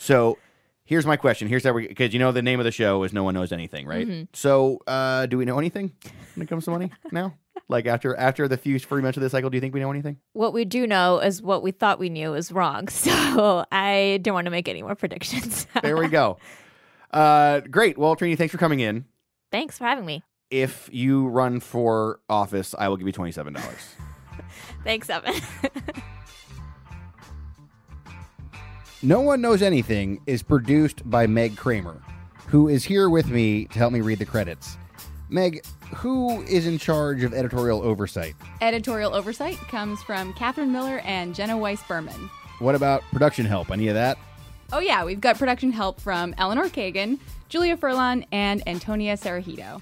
So 0.00 0.38
here's 0.84 1.04
my 1.04 1.16
question. 1.16 1.48
Here's 1.48 1.64
how 1.64 1.72
we 1.72 1.88
because 1.88 2.12
you 2.12 2.20
know 2.20 2.30
the 2.30 2.40
name 2.40 2.60
of 2.60 2.64
the 2.64 2.70
show 2.70 3.02
is 3.02 3.12
No 3.12 3.24
One 3.24 3.34
Knows 3.34 3.50
Anything, 3.50 3.84
right? 3.84 4.06
Mhm. 4.06 4.28
So 4.32 4.78
uh, 4.86 5.26
do 5.26 5.36
we 5.36 5.44
know 5.44 5.58
anything 5.58 5.90
when 6.36 6.44
it 6.44 6.48
comes 6.48 6.64
to 6.66 6.70
money 6.70 6.92
now? 7.10 7.34
Like 7.68 7.86
after 7.86 8.14
after 8.16 8.48
the 8.48 8.56
few 8.56 8.78
free 8.78 9.02
months 9.02 9.16
of 9.16 9.22
the 9.22 9.30
cycle, 9.30 9.50
do 9.50 9.56
you 9.56 9.60
think 9.60 9.74
we 9.74 9.80
know 9.80 9.90
anything? 9.90 10.18
what 10.32 10.52
we 10.52 10.64
do 10.64 10.86
know 10.86 11.18
is 11.18 11.42
what 11.42 11.62
we 11.62 11.70
thought 11.70 11.98
we 11.98 12.08
knew 12.08 12.34
is 12.34 12.52
wrong. 12.52 12.88
So 13.08 13.64
I 13.72 14.20
don't 14.22 14.34
want 14.34 14.46
to 14.46 14.50
make 14.50 14.68
any 14.68 14.82
more 14.82 14.94
predictions. 14.94 15.66
There 15.82 15.96
we 15.96 16.08
go. 16.08 16.38
Uh, 17.10 17.60
great. 17.60 17.96
Well, 17.98 18.14
Trini, 18.16 18.36
thanks 18.36 18.52
for 18.52 18.58
coming 18.58 18.80
in. 18.80 19.04
Thanks 19.50 19.78
for 19.78 19.84
having 19.84 20.04
me. 20.06 20.22
If 20.50 20.88
you 20.92 21.28
run 21.28 21.60
for 21.60 22.20
office, 22.28 22.74
I 22.78 22.88
will 22.88 22.96
give 22.96 23.06
you 23.06 23.12
twenty 23.12 23.32
seven 23.32 23.52
dollars. 23.54 23.94
Thanks, 24.84 25.10
Evan. 25.10 25.34
no 29.02 29.20
one 29.20 29.40
knows 29.40 29.62
anything 29.62 30.20
is 30.26 30.42
produced 30.42 31.08
by 31.08 31.26
Meg 31.26 31.56
Kramer, 31.56 32.00
who 32.46 32.68
is 32.68 32.84
here 32.84 33.08
with 33.10 33.28
me 33.30 33.66
to 33.66 33.78
help 33.78 33.92
me 33.92 34.00
read 34.00 34.18
the 34.18 34.26
credits. 34.26 34.76
Meg, 35.30 35.64
who 35.94 36.42
is 36.42 36.66
in 36.66 36.78
charge 36.78 37.22
of 37.22 37.34
editorial 37.34 37.82
oversight? 37.82 38.34
Editorial 38.60 39.14
oversight 39.14 39.56
comes 39.68 40.02
from 40.02 40.32
Catherine 40.34 40.72
Miller 40.72 41.00
and 41.04 41.34
Jenna 41.34 41.56
Weiss 41.56 41.82
Berman. 41.82 42.30
What 42.60 42.74
about 42.74 43.02
production 43.12 43.44
help? 43.44 43.70
Any 43.70 43.88
of 43.88 43.94
that? 43.94 44.18
Oh, 44.72 44.80
yeah, 44.80 45.04
we've 45.04 45.20
got 45.20 45.38
production 45.38 45.70
help 45.70 46.00
from 46.00 46.34
Eleanor 46.38 46.68
Kagan, 46.68 47.18
Julia 47.48 47.76
Furlan, 47.76 48.26
and 48.32 48.66
Antonia 48.66 49.16
Cereijido. 49.16 49.80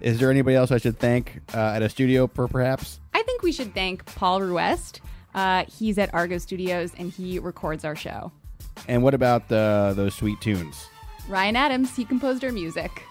Is 0.00 0.18
there 0.18 0.30
anybody 0.30 0.56
else 0.56 0.70
I 0.70 0.78
should 0.78 0.98
thank 0.98 1.40
uh, 1.54 1.58
at 1.58 1.82
a 1.82 1.88
studio, 1.88 2.26
per 2.26 2.48
perhaps? 2.48 3.00
I 3.14 3.22
think 3.22 3.42
we 3.42 3.52
should 3.52 3.74
thank 3.74 4.04
Paul 4.04 4.42
Ruest. 4.42 5.00
Uh, 5.34 5.64
he's 5.66 5.98
at 5.98 6.12
Argot 6.14 6.42
Studios 6.42 6.92
and 6.98 7.10
he 7.10 7.38
records 7.38 7.84
our 7.84 7.96
show. 7.96 8.32
And 8.88 9.02
what 9.02 9.14
about 9.14 9.50
uh, 9.50 9.94
those 9.94 10.14
sweet 10.14 10.40
tunes? 10.40 10.86
Ryan 11.28 11.56
Adams, 11.56 11.96
he 11.96 12.04
composed 12.04 12.44
our 12.44 12.52
music. 12.52 13.02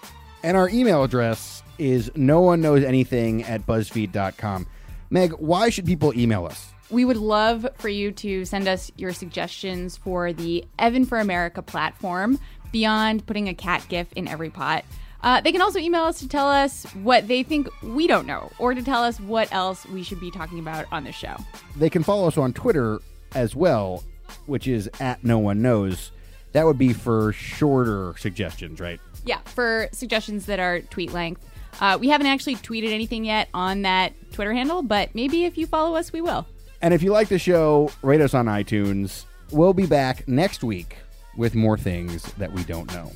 And 0.42 0.56
our 0.56 0.68
email 0.68 1.02
address 1.02 1.55
is 1.78 2.10
no 2.14 2.40
one 2.40 2.60
knows 2.60 2.84
anything 2.84 3.42
at 3.44 3.66
buzzfeed.com. 3.66 4.66
Meg, 5.10 5.32
why 5.32 5.70
should 5.70 5.86
people 5.86 6.18
email 6.18 6.46
us? 6.46 6.68
We 6.90 7.04
would 7.04 7.16
love 7.16 7.66
for 7.76 7.88
you 7.88 8.12
to 8.12 8.44
send 8.44 8.68
us 8.68 8.92
your 8.96 9.12
suggestions 9.12 9.96
for 9.96 10.32
the 10.32 10.64
Evan 10.78 11.04
for 11.04 11.18
America 11.18 11.62
platform 11.62 12.38
beyond 12.72 13.26
putting 13.26 13.48
a 13.48 13.54
cat 13.54 13.84
gif 13.88 14.12
in 14.12 14.28
every 14.28 14.50
pot. 14.50 14.84
Uh, 15.22 15.40
they 15.40 15.50
can 15.50 15.60
also 15.60 15.78
email 15.78 16.04
us 16.04 16.20
to 16.20 16.28
tell 16.28 16.48
us 16.48 16.84
what 17.02 17.26
they 17.26 17.42
think 17.42 17.68
we 17.82 18.06
don't 18.06 18.26
know 18.26 18.50
or 18.58 18.74
to 18.74 18.82
tell 18.82 19.02
us 19.02 19.18
what 19.18 19.52
else 19.52 19.84
we 19.86 20.02
should 20.02 20.20
be 20.20 20.30
talking 20.30 20.58
about 20.58 20.86
on 20.92 21.04
the 21.04 21.12
show. 21.12 21.34
They 21.76 21.90
can 21.90 22.02
follow 22.02 22.28
us 22.28 22.38
on 22.38 22.52
Twitter 22.52 23.00
as 23.34 23.56
well, 23.56 24.04
which 24.46 24.68
is 24.68 24.88
at 25.00 25.24
no 25.24 25.38
one 25.38 25.62
knows. 25.62 26.12
That 26.52 26.64
would 26.64 26.78
be 26.78 26.92
for 26.92 27.32
shorter 27.32 28.14
suggestions, 28.18 28.80
right? 28.80 29.00
Yeah, 29.24 29.40
for 29.44 29.88
suggestions 29.92 30.46
that 30.46 30.60
are 30.60 30.80
tweet 30.80 31.12
length. 31.12 31.44
Uh, 31.80 31.98
we 32.00 32.08
haven't 32.08 32.26
actually 32.26 32.56
tweeted 32.56 32.92
anything 32.92 33.24
yet 33.24 33.48
on 33.52 33.82
that 33.82 34.12
Twitter 34.32 34.52
handle, 34.52 34.82
but 34.82 35.14
maybe 35.14 35.44
if 35.44 35.58
you 35.58 35.66
follow 35.66 35.96
us, 35.96 36.12
we 36.12 36.20
will. 36.20 36.46
And 36.82 36.92
if 36.94 37.02
you 37.02 37.10
like 37.10 37.28
the 37.28 37.38
show, 37.38 37.90
rate 38.02 38.20
us 38.20 38.34
on 38.34 38.46
iTunes. 38.46 39.24
We'll 39.50 39.74
be 39.74 39.86
back 39.86 40.26
next 40.28 40.62
week 40.64 40.96
with 41.36 41.54
more 41.54 41.76
things 41.76 42.22
that 42.34 42.52
we 42.52 42.64
don't 42.64 42.92
know. 42.92 43.12